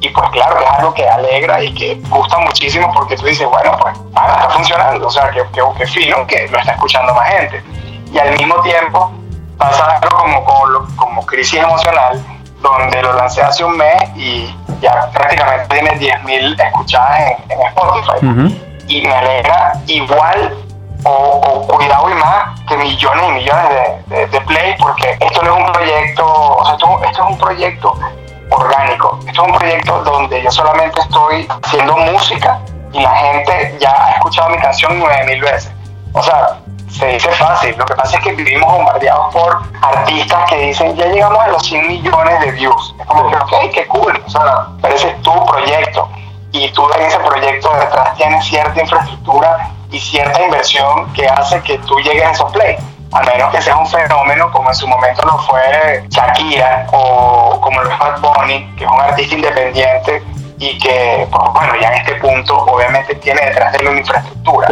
Y 0.00 0.08
pues 0.08 0.30
claro 0.30 0.56
que 0.56 0.64
es 0.64 0.70
algo 0.70 0.94
que 0.94 1.08
alegra 1.08 1.62
y 1.62 1.74
que 1.74 1.94
gusta 2.08 2.38
muchísimo 2.38 2.90
porque 2.94 3.16
tú 3.16 3.26
dices, 3.26 3.46
bueno, 3.48 3.76
pues 3.80 3.94
ah, 4.14 4.38
está 4.40 4.50
funcionando, 4.50 5.06
o 5.06 5.10
sea, 5.10 5.30
que, 5.30 5.42
que, 5.52 5.86
fino 5.86 6.26
que 6.26 6.48
lo 6.48 6.58
está 6.58 6.72
escuchando 6.72 7.14
más 7.14 7.28
gente. 7.28 7.62
Y 8.12 8.18
al 8.18 8.32
mismo 8.38 8.60
tiempo 8.62 9.12
pasa 9.58 9.98
algo 9.98 10.16
como, 10.16 10.44
como, 10.44 10.96
como 10.96 11.26
crisis 11.26 11.60
emocional, 11.60 12.18
donde 12.62 13.02
lo 13.02 13.12
lancé 13.12 13.42
hace 13.42 13.62
un 13.62 13.76
mes 13.76 14.02
y 14.16 14.54
ya 14.80 15.10
prácticamente 15.12 15.68
tiene 15.68 15.90
10.000 15.98 16.66
escuchadas 16.66 17.20
en, 17.20 17.52
en 17.52 17.60
Spotify. 17.66 18.66
Y 18.88 19.02
me 19.02 19.14
alegra 19.14 19.74
igual 19.86 20.56
o, 21.04 21.66
cuidado 21.66 22.10
y 22.10 22.14
más 22.14 22.60
que 22.68 22.76
millones 22.76 23.24
y 23.28 23.32
millones 23.32 23.68
de, 24.06 24.26
de, 24.26 24.40
play, 24.42 24.74
porque 24.78 25.16
esto 25.20 25.42
no 25.42 25.56
es 25.56 25.64
un 25.64 25.72
proyecto, 25.72 26.26
o 26.26 26.64
sea, 26.64 26.74
esto, 26.74 27.00
esto, 27.04 27.22
es 27.22 27.30
un 27.30 27.38
proyecto 27.38 27.98
orgánico, 28.50 29.18
esto 29.26 29.42
es 29.42 29.48
un 29.48 29.58
proyecto 29.58 30.02
donde 30.02 30.42
yo 30.42 30.50
solamente 30.50 31.00
estoy 31.00 31.48
haciendo 31.62 31.96
música 31.96 32.60
y 32.92 33.00
la 33.00 33.14
gente 33.14 33.76
ya 33.80 33.90
ha 33.90 34.10
escuchado 34.12 34.50
mi 34.50 34.58
canción 34.58 34.98
nueve 34.98 35.24
mil 35.26 35.40
veces. 35.40 35.72
O 36.12 36.22
sea, 36.22 36.58
se 36.90 37.06
dice 37.06 37.30
fácil, 37.32 37.74
lo 37.78 37.86
que 37.86 37.94
pasa 37.94 38.16
es 38.18 38.24
que 38.24 38.32
vivimos 38.32 38.72
bombardeados 38.72 39.32
por 39.32 39.62
artistas 39.80 40.50
que 40.50 40.56
dicen, 40.56 40.96
ya 40.96 41.06
llegamos 41.06 41.38
a 41.38 41.48
los 41.48 41.62
100 41.62 41.86
millones 41.86 42.40
de 42.40 42.50
views. 42.50 42.94
Es 42.98 43.06
como 43.06 43.30
que, 43.30 43.36
ok, 43.36 43.72
qué 43.72 43.86
cool, 43.86 44.22
o 44.26 44.30
sea, 44.30 44.66
pero 44.82 44.94
ese 44.94 45.10
es 45.10 45.22
tu 45.22 45.46
proyecto 45.46 46.08
y 46.52 46.68
tú 46.72 46.88
en 46.96 47.02
ese 47.02 47.18
proyecto 47.18 47.72
detrás 47.74 48.14
tienes 48.16 48.44
cierta 48.44 48.80
infraestructura 48.80 49.70
y 49.90 50.00
cierta 50.00 50.42
inversión 50.42 51.12
que 51.12 51.26
hace 51.26 51.62
que 51.62 51.78
tú 51.78 51.98
llegues 52.00 52.24
a 52.24 52.30
esos 52.32 52.52
play. 52.52 52.76
A 53.12 53.20
menos 53.22 53.50
que 53.50 53.60
sea 53.60 53.76
un 53.76 53.86
fenómeno 53.86 54.50
como 54.52 54.68
en 54.68 54.74
su 54.74 54.86
momento 54.86 55.22
lo 55.26 55.38
fue 55.38 56.04
Shakira 56.08 56.86
o 56.92 57.60
como 57.60 57.82
lo 57.82 57.90
es 57.90 57.98
Bad 57.98 58.20
Bunny, 58.20 58.74
que 58.76 58.84
es 58.84 58.90
un 58.90 59.00
artista 59.00 59.34
independiente 59.34 60.22
y 60.58 60.78
que, 60.78 61.26
pues, 61.30 61.52
bueno, 61.52 61.72
ya 61.80 61.88
en 61.88 61.94
este 61.94 62.14
punto 62.16 62.56
obviamente 62.56 63.14
tiene 63.16 63.40
detrás 63.46 63.72
de 63.72 63.78
él 63.78 63.88
una 63.88 63.98
infraestructura. 64.00 64.68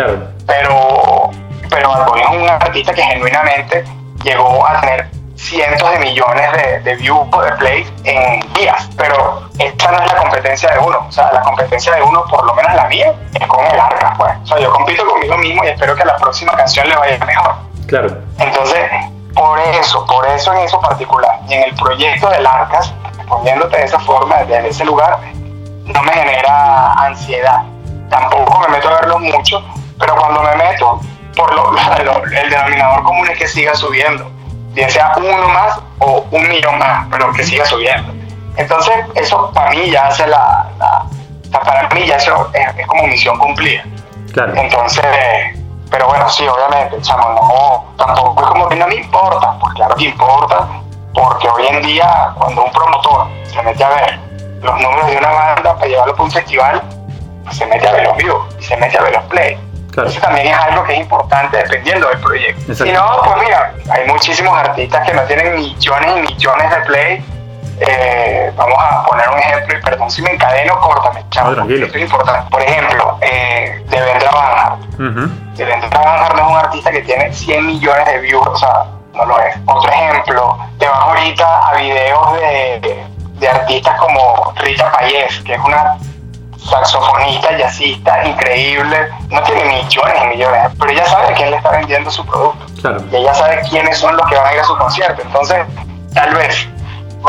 Pero, 0.46 1.30
pero 1.68 1.88
Bad 1.88 2.06
Bunny 2.06 2.22
es 2.22 2.28
un 2.28 2.48
artista 2.48 2.94
que 2.94 3.02
genuinamente 3.02 3.84
llegó 4.22 4.66
a 4.66 4.80
tener 4.80 5.08
cientos 5.38 5.90
de 5.92 5.98
millones 6.00 6.52
de, 6.52 6.80
de 6.80 6.94
views 6.96 7.26
o 7.32 7.42
de 7.42 7.52
plays 7.52 7.92
en 8.04 8.40
días, 8.54 8.88
pero 8.96 9.48
esta 9.58 9.92
no 9.92 10.02
es 10.02 10.12
la 10.12 10.18
competencia 10.18 10.70
de 10.72 10.78
uno, 10.78 11.06
o 11.08 11.12
sea, 11.12 11.32
la 11.32 11.40
competencia 11.42 11.94
de 11.94 12.02
uno, 12.02 12.24
por 12.24 12.44
lo 12.44 12.54
menos 12.54 12.74
la 12.74 12.86
mía, 12.88 13.14
es 13.32 13.46
con 13.46 13.64
el 13.64 13.78
arca, 13.78 14.14
pues. 14.18 14.32
O 14.42 14.46
sea, 14.46 14.58
yo 14.58 14.72
compito 14.72 15.06
conmigo 15.06 15.38
mismo 15.38 15.64
y 15.64 15.68
espero 15.68 15.94
que 15.94 16.02
a 16.02 16.06
la 16.06 16.16
próxima 16.16 16.52
canción 16.52 16.88
le 16.88 16.96
vaya 16.96 17.24
mejor. 17.24 17.67
Claro. 17.88 18.18
Entonces, 18.38 18.90
por 19.34 19.58
eso, 19.58 20.04
por 20.06 20.26
eso 20.28 20.52
en 20.52 20.58
eso 20.58 20.78
particular, 20.80 21.40
y 21.48 21.54
en 21.54 21.62
el 21.64 21.74
proyecto 21.74 22.28
del 22.28 22.46
Arcas, 22.46 22.92
respondiéndote 23.16 23.76
de 23.78 23.84
esa 23.84 23.98
forma, 24.00 24.36
desde 24.44 24.68
ese 24.68 24.84
lugar, 24.84 25.18
no 25.84 26.02
me 26.02 26.12
genera 26.12 26.92
ansiedad. 26.92 27.62
Tampoco 28.10 28.60
me 28.60 28.68
meto 28.68 28.88
a 28.88 29.00
verlo 29.00 29.18
mucho, 29.18 29.64
pero 29.98 30.14
cuando 30.16 30.42
me 30.42 30.56
meto, 30.56 31.00
por 31.34 31.54
lo, 31.54 31.72
el 32.42 32.50
denominador 32.50 33.02
común 33.04 33.26
es 33.30 33.38
que 33.38 33.48
siga 33.48 33.74
subiendo, 33.74 34.30
bien 34.72 34.90
sea 34.90 35.14
uno 35.16 35.48
más 35.48 35.80
o 35.98 36.26
un 36.30 36.48
millón 36.48 36.78
más, 36.78 37.06
pero 37.10 37.32
que 37.32 37.42
siga 37.42 37.64
subiendo. 37.64 38.12
Entonces, 38.56 38.94
eso 39.14 39.50
para 39.54 39.70
mí 39.70 39.90
ya 39.90 40.08
hace 40.08 40.26
la, 40.26 40.68
para 41.50 41.88
mí 41.94 42.06
ya 42.06 42.16
eso 42.16 42.50
es, 42.52 42.86
como 42.86 43.06
misión 43.06 43.38
cumplida. 43.38 43.82
Claro. 44.32 44.54
Entonces, 44.56 45.04
pero 45.90 46.06
bueno, 46.06 46.28
sí, 46.28 46.46
obviamente, 46.46 47.00
chamo, 47.02 47.28
no, 47.30 47.94
tampoco 47.96 48.42
es 48.42 48.48
como 48.48 48.68
que 48.68 48.76
no 48.76 48.86
me 48.86 48.96
importa, 48.96 49.56
pues 49.60 49.74
claro 49.74 49.94
que 49.94 50.04
importa, 50.04 50.68
porque 51.14 51.48
hoy 51.48 51.66
en 51.68 51.82
día, 51.82 52.32
cuando 52.36 52.64
un 52.64 52.72
promotor 52.72 53.26
se 53.44 53.62
mete 53.62 53.82
a 53.82 53.88
ver 53.88 54.18
los 54.62 54.80
números 54.80 55.06
de 55.06 55.16
una 55.16 55.30
banda 55.30 55.74
para 55.74 55.86
llevarlo 55.86 56.12
para 56.12 56.24
un 56.24 56.30
festival, 56.30 56.82
pues 57.44 57.56
se 57.56 57.66
mete 57.66 57.88
a 57.88 57.92
ver 57.92 58.04
los 58.04 58.16
views 58.16 58.56
y 58.60 58.64
se 58.64 58.76
mete 58.76 58.98
a 58.98 59.02
ver 59.02 59.12
los 59.14 59.24
play. 59.24 59.58
Eso 60.06 60.20
también 60.20 60.46
es 60.48 60.56
algo 60.56 60.84
que 60.84 60.92
es 60.92 61.00
importante 61.00 61.56
dependiendo 61.56 62.08
del 62.08 62.20
proyecto. 62.20 62.74
Si 62.74 62.92
no, 62.92 63.20
pues 63.24 63.36
mira, 63.40 63.74
hay 63.90 64.06
muchísimos 64.06 64.56
artistas 64.56 65.06
que 65.06 65.14
no 65.14 65.22
tienen 65.22 65.56
millones 65.56 66.10
y 66.16 66.34
millones 66.34 66.70
de 66.70 66.76
play. 66.82 67.24
Eh, 67.80 68.52
vamos 68.56 68.76
a 68.78 69.04
poner 69.04 69.28
un 69.28 69.38
ejemplo, 69.38 69.78
y 69.78 69.82
perdón 69.82 70.10
si 70.10 70.22
me 70.22 70.30
encadeno, 70.32 70.78
córtame, 70.80 71.24
chavo. 71.30 71.52
esto 71.52 71.96
es 71.96 72.02
importante. 72.02 72.50
Por 72.50 72.62
ejemplo, 72.62 73.18
eh, 73.20 73.84
Devendra 73.88 74.30
Banhart. 74.30 74.80
Uh 74.98 75.28
Devendra 75.54 75.88
Banhart 75.88 76.34
no 76.34 76.42
es 76.42 76.50
un 76.50 76.56
artista 76.56 76.90
que 76.90 77.02
tiene 77.02 77.32
100 77.32 77.66
millones 77.66 78.06
de 78.06 78.18
views, 78.18 78.46
o 78.46 78.56
sea, 78.56 78.84
no 79.14 79.24
lo 79.26 79.40
es. 79.40 79.54
Otro 79.66 79.90
ejemplo, 79.90 80.58
te 80.78 80.86
vas 80.86 80.98
ahorita 80.98 81.68
a 81.68 81.74
videos 81.74 82.32
de, 82.34 83.06
de 83.34 83.48
artistas 83.48 83.98
como 83.98 84.52
Rita 84.56 84.90
Payés, 84.92 85.40
que 85.44 85.54
es 85.54 85.60
una 85.60 85.98
saxofonista, 86.68 87.56
jazzista, 87.56 88.26
increíble, 88.26 89.08
no 89.30 89.42
tiene 89.42 89.64
millones 89.64 90.16
y 90.22 90.26
millones, 90.26 90.72
pero 90.78 90.90
ella 90.90 91.06
sabe 91.06 91.34
quién 91.34 91.50
le 91.50 91.56
está 91.56 91.70
vendiendo 91.70 92.10
su 92.10 92.24
producto. 92.26 92.66
Y 93.10 93.16
ella 93.16 93.34
sabe 93.34 93.60
quiénes 93.68 93.98
son 93.98 94.16
los 94.16 94.26
que 94.28 94.36
van 94.36 94.46
a 94.46 94.54
ir 94.54 94.60
a 94.60 94.64
su 94.64 94.76
concierto. 94.76 95.22
Entonces, 95.22 95.58
tal 96.14 96.34
vez 96.34 96.68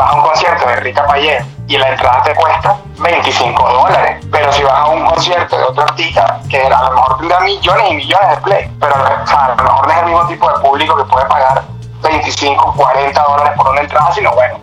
vas 0.00 0.12
a 0.12 0.16
un 0.16 0.22
concierto 0.22 0.66
de 0.66 0.76
Rita 0.76 1.06
Payet 1.06 1.44
y 1.68 1.76
la 1.76 1.90
entrada 1.90 2.22
te 2.22 2.34
cuesta 2.34 2.76
25 2.98 3.68
dólares. 3.68 4.26
Pero 4.30 4.52
si 4.52 4.62
vas 4.62 4.72
a 4.72 4.86
un 4.86 5.04
concierto 5.04 5.56
de 5.56 5.64
otro 5.64 5.82
artista 5.82 6.40
que 6.48 6.62
a 6.62 6.82
lo 6.84 6.92
mejor 6.92 7.18
tendrá 7.18 7.40
millones 7.40 7.90
y 7.90 7.94
millones 7.94 8.30
de 8.30 8.36
play, 8.38 8.70
pero 8.80 8.94
a 8.94 9.48
lo 9.48 9.56
mejor 9.62 9.86
no 9.86 9.92
es 9.92 9.98
el 9.98 10.04
mismo 10.06 10.26
tipo 10.26 10.48
de 10.48 10.58
público 10.60 10.96
que 10.96 11.04
puede 11.04 11.26
pagar 11.26 11.62
25, 12.02 12.74
40 12.76 13.22
dólares 13.22 13.52
por 13.56 13.68
una 13.68 13.80
entrada, 13.82 14.12
sino 14.12 14.32
bueno, 14.32 14.58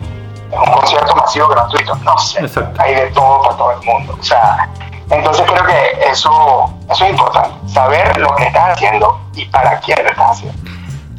es 0.50 0.58
un 0.58 0.74
concierto 0.74 1.14
masivo 1.14 1.48
gratuito, 1.48 1.94
no 1.96 2.18
sé, 2.18 2.40
hay 2.78 2.94
de 2.94 3.06
todo 3.12 3.42
para 3.42 3.56
todo 3.56 3.72
el 3.72 3.86
mundo. 3.86 4.16
O 4.18 4.22
sea, 4.22 4.68
entonces 5.10 5.46
creo 5.48 5.64
que 5.64 6.10
eso, 6.10 6.74
eso 6.90 7.04
es 7.04 7.10
importante, 7.10 7.50
saber 7.72 8.16
lo 8.18 8.34
que 8.34 8.44
estás 8.44 8.72
haciendo 8.72 9.20
y 9.34 9.44
para 9.46 9.78
quién 9.80 10.02
lo 10.02 10.10
estás 10.10 10.30
haciendo. 10.32 10.58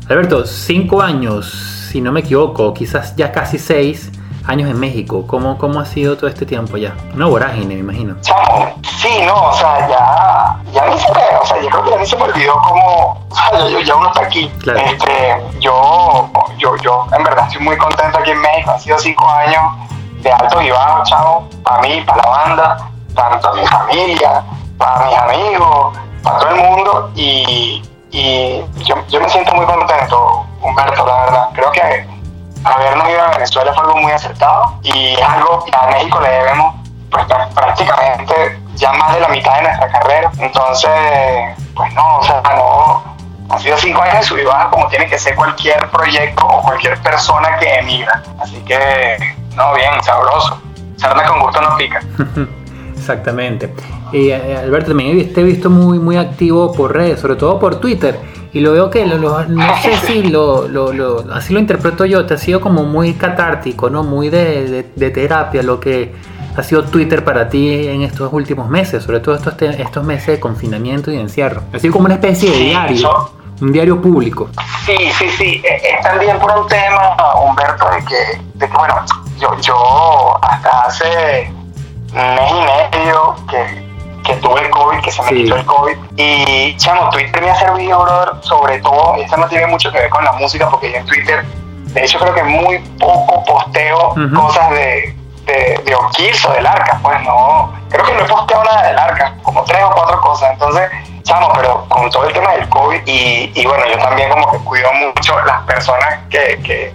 Alberto, 0.10 0.46
cinco 0.46 1.02
años, 1.02 1.79
si 1.90 2.02
no 2.02 2.12
me 2.12 2.20
equivoco, 2.20 2.72
quizás 2.72 3.16
ya 3.16 3.32
casi 3.32 3.58
seis 3.58 4.12
años 4.46 4.70
en 4.70 4.80
México. 4.80 5.26
¿Cómo, 5.26 5.58
cómo 5.58 5.80
ha 5.80 5.86
sido 5.86 6.18
todo 6.18 6.30
este 6.30 6.46
tiempo 6.46 6.78
ya? 6.78 6.96
Una 7.16 7.26
vorágine, 7.26 7.74
me 7.74 7.80
imagino. 7.80 8.16
Sí, 9.00 9.10
no, 9.26 9.50
o 9.50 9.54
sea, 9.54 9.88
ya, 9.88 10.72
ya 10.72 10.86
ni 10.86 11.00
se 11.00 11.08
o 11.10 11.46
sea, 11.46 11.62
yo 11.62 11.70
creo 11.70 11.84
que 11.84 11.90
ya 11.90 11.98
ni 11.98 12.06
se 12.06 12.16
me 12.16 12.24
olvidó 12.24 12.54
cómo, 12.68 13.26
o 13.28 13.36
sea, 13.36 13.68
ya, 13.70 13.82
ya 13.82 13.96
uno 13.96 14.08
está 14.10 14.22
aquí. 14.22 14.52
Este, 14.60 15.42
yo, 15.60 16.30
yo, 16.60 16.76
yo, 16.78 17.08
en 17.12 17.24
verdad 17.24 17.48
estoy 17.48 17.64
muy 17.64 17.78
contento 17.78 18.20
aquí 18.20 18.32
en 18.32 18.42
México, 18.42 18.72
han 18.72 18.80
sido 18.80 18.98
cinco 19.00 19.28
años 19.28 19.64
de 20.22 20.32
alto 20.32 20.62
y 20.62 20.70
bajo, 20.70 21.04
chavo, 21.06 21.50
para 21.64 21.82
mí, 21.82 22.04
para 22.06 22.22
la 22.22 22.30
banda, 22.30 22.92
tanto 23.16 23.54
mi 23.56 23.66
familia, 23.66 24.44
para 24.78 25.06
mis 25.06 25.18
amigos, 25.18 25.98
para 26.22 26.38
todo 26.38 26.50
el 26.50 26.56
mundo, 26.56 27.12
y, 27.16 27.82
y 28.12 28.64
yo, 28.84 28.96
yo 29.08 29.22
me 29.22 29.30
siento 29.30 29.56
muy 29.56 29.66
contento, 29.66 30.46
Humberto, 30.62 31.06
la 31.06 31.26
verdad. 31.26 31.50
Creo 31.54 31.72
que 31.72 32.06
habernos 32.64 33.10
ido 33.10 33.22
a 33.22 33.30
Venezuela 33.32 33.74
fue 33.74 33.84
algo 33.84 33.98
muy 33.98 34.12
acertado 34.12 34.80
y 34.84 35.14
es 35.14 35.22
algo 35.22 35.64
que 35.66 35.72
a 35.76 35.88
México 35.88 36.20
le 36.20 36.30
debemos 36.30 36.76
pues, 37.10 37.26
prácticamente 37.54 38.60
ya 38.76 38.94
más 38.94 39.14
de 39.16 39.22
la 39.22 39.30
mitad 39.30 39.56
de 39.58 39.64
nuestra 39.64 39.90
carrera. 39.90 40.32
Entonces, 40.40 40.92
pues 41.76 41.94
no, 41.94 42.18
o 42.18 42.24
sea, 42.24 42.42
no, 42.56 43.04
ha 43.50 43.60
sido 43.60 43.78
cinco 43.78 44.02
años 44.02 44.18
de 44.18 44.24
sub 44.24 44.40
como 44.72 44.88
tiene 44.88 45.08
que 45.08 45.18
ser 45.18 45.36
cualquier 45.36 45.90
proyecto 45.90 46.46
o 46.46 46.62
cualquier 46.62 46.98
persona 47.00 47.58
que 47.58 47.76
emigra. 47.76 48.24
Así 48.40 48.58
que, 48.66 49.18
no, 49.56 49.74
bien, 49.74 49.92
sabroso. 50.04 50.62
Sarna 50.98 51.26
con 51.26 51.40
gusto 51.42 51.62
no 51.62 51.76
pica. 51.78 52.02
Exactamente. 52.98 53.74
Y 54.12 54.30
eh, 54.30 54.58
Alberto, 54.58 54.90
también 54.90 55.32
he 55.36 55.44
visto 55.44 55.70
muy, 55.70 55.98
muy 55.98 56.18
activo 56.18 56.74
por 56.74 56.94
redes, 56.94 57.20
sobre 57.20 57.36
todo 57.36 57.60
por 57.60 57.80
Twitter. 57.80 58.20
Y 58.52 58.62
lo 58.62 58.72
veo 58.74 58.90
que, 58.90 59.06
no 59.06 59.46
sé 59.82 59.96
si 59.98 60.24
lo, 60.24 60.68
lo, 60.68 61.34
así 61.34 61.54
lo 61.54 61.60
interpreto 61.60 62.06
yo, 62.06 62.26
te 62.26 62.34
ha 62.34 62.38
sido 62.38 62.62
como 62.62 62.84
muy 62.84 63.14
catártico, 63.14 63.90
¿no? 63.90 64.04
Muy 64.04 64.30
de, 64.30 64.86
de, 64.96 65.10
terapia 65.12 65.62
lo 65.62 65.80
que 65.80 66.14
ha 66.56 66.64
sido 66.64 66.84
Twitter 66.84 67.24
para 67.24 67.48
ti 67.50 67.88
en 67.88 68.02
estos 68.02 68.34
últimos 68.34 68.70
meses, 68.70 69.04
sobre 69.04 69.20
todo 69.20 69.36
estos, 69.36 69.54
estos 69.62 70.04
meses 70.04 70.28
de 70.28 70.40
confinamiento 70.40 71.12
y 71.12 71.18
encierro. 71.18 71.62
Ha 71.74 71.80
sido 71.80 71.94
como 71.94 72.06
una 72.06 72.16
especie 72.16 72.50
de 72.50 72.58
diario, 72.58 73.32
un 73.62 73.72
diario 73.72 74.02
público. 74.02 74.50
Sí, 74.86 74.98
sí, 75.18 75.30
sí. 75.38 75.62
E, 75.64 75.76
es 75.76 76.02
también 76.02 76.40
por 76.40 76.52
un 76.58 76.68
tema, 76.68 77.16
Humberto, 77.46 77.88
de 77.92 78.06
que, 78.06 78.42
de 78.56 78.68
que 78.68 78.78
bueno, 78.78 78.96
yo, 79.40 79.56
yo 79.62 80.44
hasta 80.44 80.70
hace 80.88 81.52
mes 82.14 82.52
y 82.52 82.98
medio 82.98 83.36
que 83.50 83.89
que 84.30 84.36
tuve 84.42 84.62
el 84.62 84.70
COVID, 84.70 85.00
que 85.02 85.12
se 85.12 85.22
me 85.24 85.30
quitó 85.30 85.56
el 85.56 85.66
COVID. 85.66 85.98
Y, 86.18 86.78
chamo, 86.78 87.10
Twitter 87.10 87.42
me 87.42 87.50
ha 87.50 87.56
servido, 87.56 88.02
brother, 88.04 88.34
sobre 88.42 88.80
todo, 88.80 89.16
esto 89.16 89.38
no 89.38 89.48
tiene 89.48 89.68
mucho 89.68 89.92
que 89.92 90.00
ver 90.00 90.10
con 90.10 90.24
la 90.24 90.32
música, 90.34 90.70
porque 90.70 90.92
yo 90.92 90.98
en 90.98 91.06
Twitter, 91.06 91.44
de 91.46 92.04
hecho, 92.04 92.20
creo 92.20 92.34
que 92.34 92.44
muy 92.44 92.80
poco 93.00 93.44
posteo 93.46 94.14
cosas 94.36 94.70
de, 94.72 95.16
de, 95.46 95.82
de 95.84 95.96
o 95.96 96.54
del 96.54 96.68
arca, 96.68 97.00
pues 97.02 97.22
no, 97.24 97.74
creo 97.90 98.06
que 98.06 98.14
no 98.14 98.26
he 98.26 98.28
posteado 98.28 98.64
nada 98.64 98.88
del 98.88 99.00
arca, 99.00 99.36
como 99.42 99.64
tres 99.64 99.84
o 99.84 99.92
cuatro 99.92 100.22
cosas. 100.22 100.52
Entonces, 100.54 100.90
chamo, 101.24 101.52
pero 101.56 101.86
con 101.90 102.10
todo 102.12 102.28
el 102.28 102.34
tema 102.34 102.52
del 102.52 102.70
COVID, 102.70 103.02
y, 103.06 103.52
y 103.56 103.66
bueno, 103.66 103.84
yo 103.88 103.98
también 103.98 104.30
como 104.30 104.52
que 104.52 104.58
cuido 104.60 104.90
mucho 104.94 105.40
las 105.46 105.62
personas 105.64 106.20
que, 106.30 106.60
que 106.64 106.94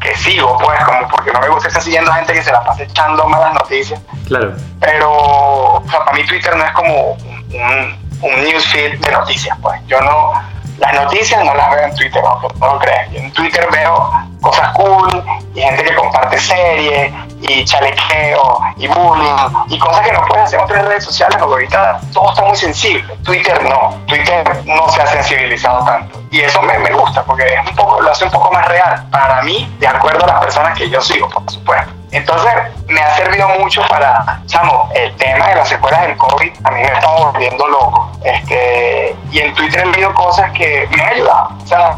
que 0.00 0.16
sigo, 0.16 0.56
pues, 0.58 0.78
como 0.84 1.08
porque 1.08 1.32
no 1.32 1.40
me 1.40 1.48
gusta 1.48 1.68
estar 1.68 1.82
siguiendo 1.82 2.10
a 2.10 2.16
gente 2.16 2.32
que 2.32 2.42
se 2.42 2.52
la 2.52 2.62
pasa 2.64 2.82
echando 2.82 3.26
malas 3.28 3.54
noticias. 3.54 4.00
Claro. 4.26 4.54
Pero, 4.80 5.12
o 5.12 5.84
sea, 5.90 6.04
para 6.04 6.16
mí 6.16 6.24
Twitter 6.24 6.56
no 6.56 6.64
es 6.64 6.72
como 6.72 7.12
un, 7.12 7.98
un 8.22 8.44
newsfeed 8.44 9.00
de 9.00 9.12
noticias, 9.12 9.56
pues. 9.60 9.80
Yo 9.86 10.00
no, 10.00 10.32
las 10.78 10.94
noticias 10.94 11.44
no 11.44 11.54
las 11.54 11.70
veo 11.70 11.84
en 11.84 11.94
Twitter, 11.94 12.22
no, 12.22 12.40
no 12.60 12.74
lo 12.74 12.78
crees. 12.78 13.12
en 13.14 13.32
Twitter 13.32 13.66
veo 13.72 14.10
cosas 14.40 14.70
cool 14.74 15.24
y 15.58 15.62
gente 15.62 15.82
que 15.82 15.94
comparte 15.94 16.38
series 16.38 17.12
y 17.40 17.64
chalequeo 17.64 18.60
y 18.76 18.86
bullying 18.86 19.36
y 19.68 19.78
cosas 19.78 20.06
que 20.06 20.12
no 20.12 20.24
puedes 20.26 20.44
hacer 20.44 20.58
en 20.60 20.64
otras 20.64 20.84
redes 20.84 21.04
sociales 21.04 21.36
porque 21.38 21.54
ahorita 21.54 22.00
todo 22.12 22.30
está 22.30 22.42
muy 22.42 22.56
sensible. 22.56 23.16
Twitter 23.24 23.62
no, 23.64 23.98
Twitter 24.06 24.62
no 24.64 24.88
se 24.88 25.02
ha 25.02 25.06
sensibilizado 25.06 25.84
tanto 25.84 26.22
y 26.30 26.40
eso 26.40 26.62
me, 26.62 26.78
me 26.78 26.92
gusta 26.92 27.24
porque 27.24 27.44
es 27.44 27.68
un 27.68 27.74
poco, 27.74 28.00
lo 28.00 28.10
hace 28.10 28.24
un 28.24 28.30
poco 28.30 28.52
más 28.52 28.68
real 28.68 29.04
para 29.10 29.42
mí, 29.42 29.74
de 29.80 29.88
acuerdo 29.88 30.24
a 30.24 30.28
las 30.28 30.40
personas 30.40 30.78
que 30.78 30.88
yo 30.88 31.00
sigo, 31.00 31.28
por 31.28 31.50
supuesto. 31.50 31.92
Entonces, 32.10 32.52
me 32.86 33.00
ha 33.00 33.14
servido 33.16 33.48
mucho 33.60 33.82
para, 33.88 34.40
chamo, 34.46 34.88
el 34.94 35.14
tema 35.16 35.48
de 35.48 35.56
las 35.56 35.68
secuelas 35.68 36.02
del 36.02 36.16
COVID, 36.16 36.52
a 36.64 36.70
mí 36.70 36.80
me 36.80 36.92
está 36.92 37.06
volviendo 37.06 37.68
loco. 37.68 38.10
Este, 38.24 39.14
y 39.30 39.40
en 39.40 39.54
Twitter 39.54 39.82
he 39.82 39.90
leído 39.90 40.14
cosas 40.14 40.50
que 40.52 40.88
me 40.90 41.02
han 41.02 41.12
ayudado. 41.12 41.50
O 41.62 41.66
sea, 41.66 41.94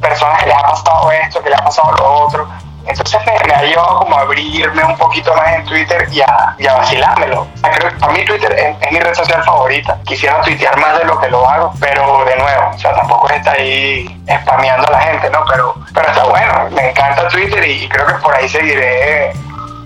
personas 0.00 0.42
que 0.42 0.48
les 0.48 0.56
ha 0.56 0.62
pasado 0.62 1.12
esto, 1.12 1.42
que 1.42 1.50
les 1.50 1.58
ha 1.60 1.64
pasado 1.64 1.92
lo 1.92 2.12
otro. 2.24 2.48
Entonces 2.86 3.20
me, 3.26 3.52
ha 3.52 3.58
ayudado 3.58 3.98
como 4.00 4.16
a 4.16 4.20
abrirme 4.22 4.84
un 4.84 4.96
poquito 4.96 5.34
más 5.34 5.54
en 5.54 5.64
Twitter 5.64 6.08
y 6.10 6.20
a, 6.20 6.56
y 6.58 6.66
a 6.66 6.74
vacilármelo. 6.74 7.42
O 7.42 7.58
sea, 7.58 7.70
creo 7.70 7.90
que 7.90 8.06
mí 8.12 8.24
Twitter 8.24 8.52
es, 8.52 8.92
mi 8.92 8.98
red 8.98 9.14
social 9.14 9.42
favorita. 9.44 9.98
Quisiera 10.04 10.40
tuitear 10.42 10.78
más 10.78 10.98
de 10.98 11.04
lo 11.04 11.18
que 11.20 11.28
lo 11.28 11.48
hago, 11.48 11.72
pero 11.80 12.24
de 12.24 12.36
nuevo, 12.36 12.70
o 12.74 12.78
sea, 12.78 12.94
tampoco 12.94 13.28
está 13.30 13.52
ahí 13.52 14.06
spameando 14.42 14.88
a 14.88 14.90
la 14.90 15.00
gente, 15.00 15.30
¿no? 15.30 15.44
Pero, 15.48 15.74
pero 15.94 16.08
está 16.08 16.24
bueno, 16.24 16.52
me 16.70 16.90
encanta 16.90 17.28
Twitter 17.28 17.64
y 17.68 17.88
creo 17.88 18.06
que 18.06 18.14
por 18.14 18.34
ahí 18.34 18.48
seguiré 18.48 19.32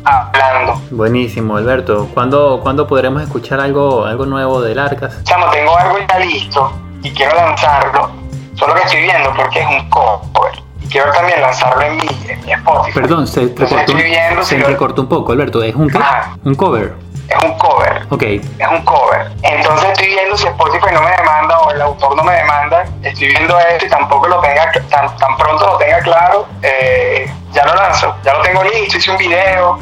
hablando. 0.05 0.81
Buenísimo, 0.91 1.57
Alberto. 1.57 2.09
¿Cuándo, 2.15 2.61
¿cuándo 2.63 2.87
podremos 2.87 3.23
escuchar 3.23 3.61
algo, 3.61 4.05
algo 4.05 4.27
nuevo 4.27 4.61
del 4.61 4.79
Arcas? 4.79 5.23
Chamo, 5.25 5.51
tengo 5.51 5.77
algo 5.77 5.99
ya 6.09 6.19
listo 6.19 6.73
y 7.03 7.13
quiero 7.13 7.35
lanzarlo. 7.35 8.11
Solo 8.55 8.75
que 8.75 8.83
estoy 8.83 9.03
viendo 9.03 9.33
porque 9.35 9.61
es 9.61 9.67
un 9.67 9.91
cover. 9.91 10.46
Quiero 10.91 11.13
también 11.13 11.41
lanzarlo 11.41 11.83
en 11.83 11.97
mi, 11.97 12.07
en 12.29 12.45
mi 12.45 12.53
Spotify. 12.53 13.01
Perdón, 13.01 13.27
se 13.27 13.41
recortó, 13.43 14.45
se 14.45 14.59
recortó 14.59 15.03
un 15.03 15.09
poco, 15.09 15.33
Alberto. 15.33 15.63
¿Es 15.63 15.75
un 15.75 15.89
qué? 15.91 15.99
Un 16.45 16.55
cover. 16.55 16.95
Es 17.29 17.43
un 17.45 17.59
cover. 17.59 18.07
Ok. 18.11 18.23
Es 18.23 18.69
un 18.71 18.83
cover. 18.85 19.33
Entonces 19.43 19.91
estoy 19.91 20.07
viendo 20.07 20.37
si 20.37 20.47
Spotify 20.47 20.87
no 20.93 21.03
me 21.03 21.11
demanda 21.11 21.59
o 21.59 21.71
el 21.73 21.83
autor 21.83 22.15
no 22.17 22.23
me 22.23 22.35
demanda. 22.35 22.85
Estoy 23.03 23.29
viendo 23.29 23.59
esto 23.59 23.87
y 23.87 23.89
tampoco 23.89 24.29
lo 24.29 24.41
tenga, 24.41 24.71
tan, 24.89 25.17
tan 25.17 25.37
pronto 25.37 25.67
lo 25.67 25.77
tenga 25.77 25.99
claro, 26.01 26.47
eh, 26.63 27.29
ya 27.53 27.67
lo 27.67 27.75
lanzo. 27.75 28.15
Ya 28.25 28.35
lo 28.35 28.43
tengo 28.43 28.63
listo, 28.63 28.97
hice 28.99 29.11
un 29.11 29.19
video 29.19 29.79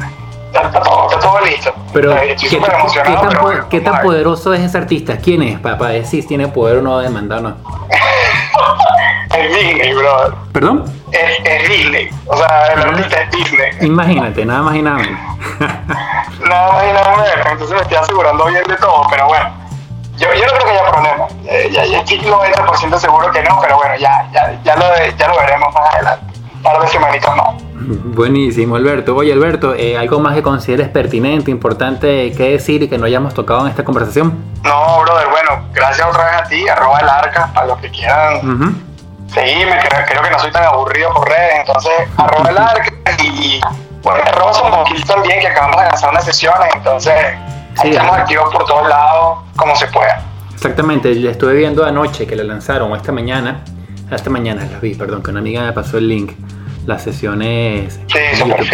está, 0.51 0.81
todo, 0.81 1.07
está 1.09 1.19
todo 1.19 1.39
listo. 1.41 1.73
Pero, 1.93 2.13
Estoy 2.13 2.49
¿qué, 2.49 2.57
tan, 2.57 2.71
pero 3.03 3.29
po- 3.29 3.41
bueno, 3.41 3.69
qué 3.69 3.81
tan 3.81 4.01
poderoso 4.01 4.53
es 4.53 4.61
ese 4.61 4.77
artista? 4.77 5.17
¿Quién 5.17 5.43
es? 5.43 5.59
Para 5.59 5.87
decir 5.89 6.21
si 6.23 6.27
tiene 6.27 6.47
poder 6.47 6.77
o 6.77 6.81
no 6.81 6.97
de 6.99 7.05
demandarnos. 7.07 7.55
Es 9.35 9.53
Disney, 9.53 9.93
brother. 9.93 10.33
¿Perdón? 10.53 10.85
Es, 11.11 11.39
es 11.43 11.69
Disney. 11.69 12.09
O 12.25 12.37
sea, 12.37 12.67
el 12.73 12.81
artista 12.81 13.21
es 13.21 13.31
Disney. 13.31 13.71
Imagínate, 13.81 14.45
nada 14.45 14.61
más 14.61 14.75
y 14.75 14.81
nada 14.81 14.97
menos. 14.97 15.19
Nada 16.45 16.73
más 16.73 16.83
y 16.83 16.93
nada 16.93 17.15
menos. 17.17 17.45
Entonces 17.51 17.75
me 17.75 17.81
estoy 17.81 17.97
asegurando 17.97 18.45
bien 18.45 18.63
de 18.67 18.75
todo, 18.77 19.01
pero 19.09 19.27
bueno. 19.27 19.49
Yo, 20.17 20.27
yo 20.33 20.45
no 20.45 20.51
creo 20.53 20.65
que 20.65 20.71
haya 20.71 20.91
problema. 20.91 21.27
Eh, 21.45 21.69
ya, 21.71 21.85
ya 21.85 21.99
estoy 21.99 22.19
90% 22.19 22.97
seguro 22.97 23.31
que 23.31 23.41
no, 23.43 23.59
pero 23.61 23.77
bueno, 23.77 23.95
ya, 23.97 24.29
ya, 24.31 24.59
ya, 24.63 24.75
lo, 24.75 24.85
ya 25.17 25.27
lo 25.27 25.37
veremos 25.37 25.73
más 25.73 25.93
adelante. 25.95 26.25
De 26.81 26.87
semanitas 26.87 27.35
más. 27.35 27.55
Buenísimo, 28.15 28.75
Alberto. 28.75 29.15
Oye, 29.15 29.33
Alberto, 29.33 29.75
eh, 29.75 29.97
¿algo 29.97 30.19
más 30.19 30.35
que 30.35 30.43
consideres 30.43 30.89
pertinente, 30.89 31.51
importante 31.51 32.31
que 32.31 32.51
decir 32.51 32.83
y 32.83 32.87
que 32.87 32.97
no 32.97 33.05
hayamos 33.05 33.33
tocado 33.33 33.61
en 33.61 33.67
esta 33.67 33.83
conversación? 33.83 34.33
No, 34.63 35.01
brother, 35.01 35.27
bueno, 35.29 35.67
gracias 35.73 36.07
otra 36.07 36.25
vez 36.25 36.33
a 36.41 36.43
ti, 36.45 36.67
arroba 36.67 36.99
el 36.99 37.09
arca, 37.09 37.51
a 37.53 37.65
los 37.65 37.77
que 37.79 37.89
quieran 37.89 38.84
Ujú. 39.35 39.47
seguirme, 39.47 39.79
creo, 39.79 40.05
creo 40.05 40.21
que 40.21 40.29
no 40.31 40.39
soy 40.39 40.51
tan 40.51 40.63
aburrido 40.63 41.13
por 41.13 41.27
redes, 41.27 41.55
entonces 41.59 41.91
arroba 42.17 42.49
el 42.49 42.57
arca 42.57 42.91
y, 43.21 43.27
y, 43.27 43.61
bueno, 44.01 44.21
arroba 44.25 44.53
somos 44.53 44.89
Kill 44.89 45.05
también, 45.05 45.39
que 45.39 45.47
acabamos 45.47 45.81
de 45.81 45.87
lanzar 45.87 46.09
unas 46.09 46.25
sesiones, 46.25 46.69
entonces 46.75 47.13
Sí, 47.81 47.89
estamos 47.89 48.17
activos 48.17 48.53
por 48.53 48.65
todos 48.65 48.87
lados, 48.87 49.39
como 49.57 49.75
se 49.75 49.87
pueda. 49.87 50.21
Exactamente, 50.53 51.13
le 51.13 51.31
estuve 51.31 51.53
viendo 51.55 51.83
anoche 51.83 52.25
que 52.25 52.35
la 52.35 52.43
lanzaron, 52.43 52.95
esta 52.95 53.11
mañana, 53.11 53.63
esta 54.09 54.29
mañana 54.29 54.65
las 54.71 54.79
vi, 54.79 54.95
perdón, 54.95 55.21
que 55.21 55.31
una 55.31 55.41
amiga 55.41 55.61
me 55.61 55.73
pasó 55.73 55.97
el 55.97 56.07
link, 56.07 56.31
las 56.85 57.01
sesiones. 57.03 57.99
Sí, 58.07 58.19
súper. 58.37 58.65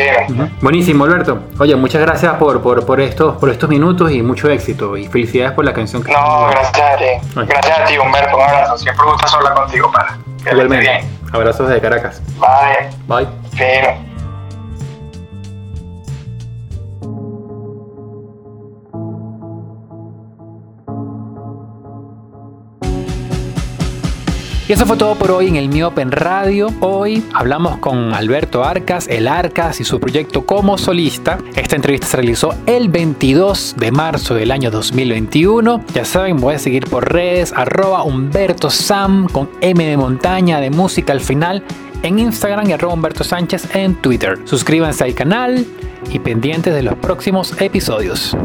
Buenísimo, 0.62 1.06
Alberto. 1.06 1.43
Oye, 1.60 1.76
muchas 1.76 2.02
gracias 2.02 2.36
por, 2.36 2.62
por, 2.62 2.86
por, 2.86 3.00
estos, 3.02 3.38
por 3.38 3.50
estos 3.50 3.69
minutos 3.69 4.12
y 4.12 4.21
mucho 4.21 4.50
éxito. 4.50 4.97
Y 4.97 5.08
felicidades 5.08 5.54
por 5.54 5.65
la 5.65 5.74
canción 5.74 6.04
que 6.04 6.12
No, 6.12 6.47
gracias 6.50 6.78
a 6.78 6.97
ti. 6.97 7.45
Gracias 7.47 7.80
a 7.80 7.86
ti, 7.86 7.97
Humberto. 7.97 8.36
Un 8.36 8.43
abrazo. 8.43 8.78
Siempre 8.78 9.06
gusta 9.06 9.36
hablar 9.36 9.54
contigo, 9.54 9.91
para. 9.91 10.17
Que 10.43 10.52
Igualmente. 10.52 10.89
bien. 10.89 11.19
Abrazos 11.34 11.69
de 11.69 11.80
Caracas. 11.80 12.21
Bye. 12.39 12.89
Bye. 13.08 13.28
Fino. 13.52 14.11
Y 24.71 24.73
eso 24.73 24.86
fue 24.86 24.95
todo 24.95 25.15
por 25.15 25.31
hoy 25.31 25.49
en 25.49 25.57
el 25.57 25.67
Miope 25.67 26.01
en 26.01 26.13
Radio. 26.13 26.69
Hoy 26.79 27.25
hablamos 27.34 27.79
con 27.79 28.13
Alberto 28.13 28.63
Arcas, 28.63 29.05
el 29.10 29.27
Arcas 29.27 29.81
y 29.81 29.84
su 29.84 29.99
proyecto 29.99 30.45
como 30.45 30.77
solista. 30.77 31.39
Esta 31.57 31.75
entrevista 31.75 32.07
se 32.07 32.15
realizó 32.15 32.55
el 32.65 32.88
22 32.88 33.75
de 33.77 33.91
marzo 33.91 34.34
del 34.34 34.49
año 34.49 34.71
2021. 34.71 35.84
Ya 35.93 36.05
saben, 36.05 36.38
voy 36.38 36.55
a 36.55 36.57
seguir 36.57 36.86
por 36.86 37.12
redes, 37.12 37.51
arroba 37.53 38.03
Humberto 38.03 38.69
Sam 38.69 39.27
con 39.27 39.49
M 39.60 39.86
de 39.86 39.97
montaña 39.97 40.62
de 40.62 40.69
música 40.69 41.12
al 41.12 41.19
final 41.19 41.65
en 42.01 42.19
Instagram 42.19 42.69
y 42.69 42.71
arroba 42.71 42.93
Humberto 42.93 43.25
Sánchez 43.25 43.75
en 43.75 43.95
Twitter. 43.95 44.39
Suscríbanse 44.45 45.03
al 45.03 45.13
canal 45.13 45.65
y 46.10 46.19
pendientes 46.19 46.73
de 46.73 46.84
los 46.84 46.95
próximos 46.95 47.62
episodios. 47.62 48.38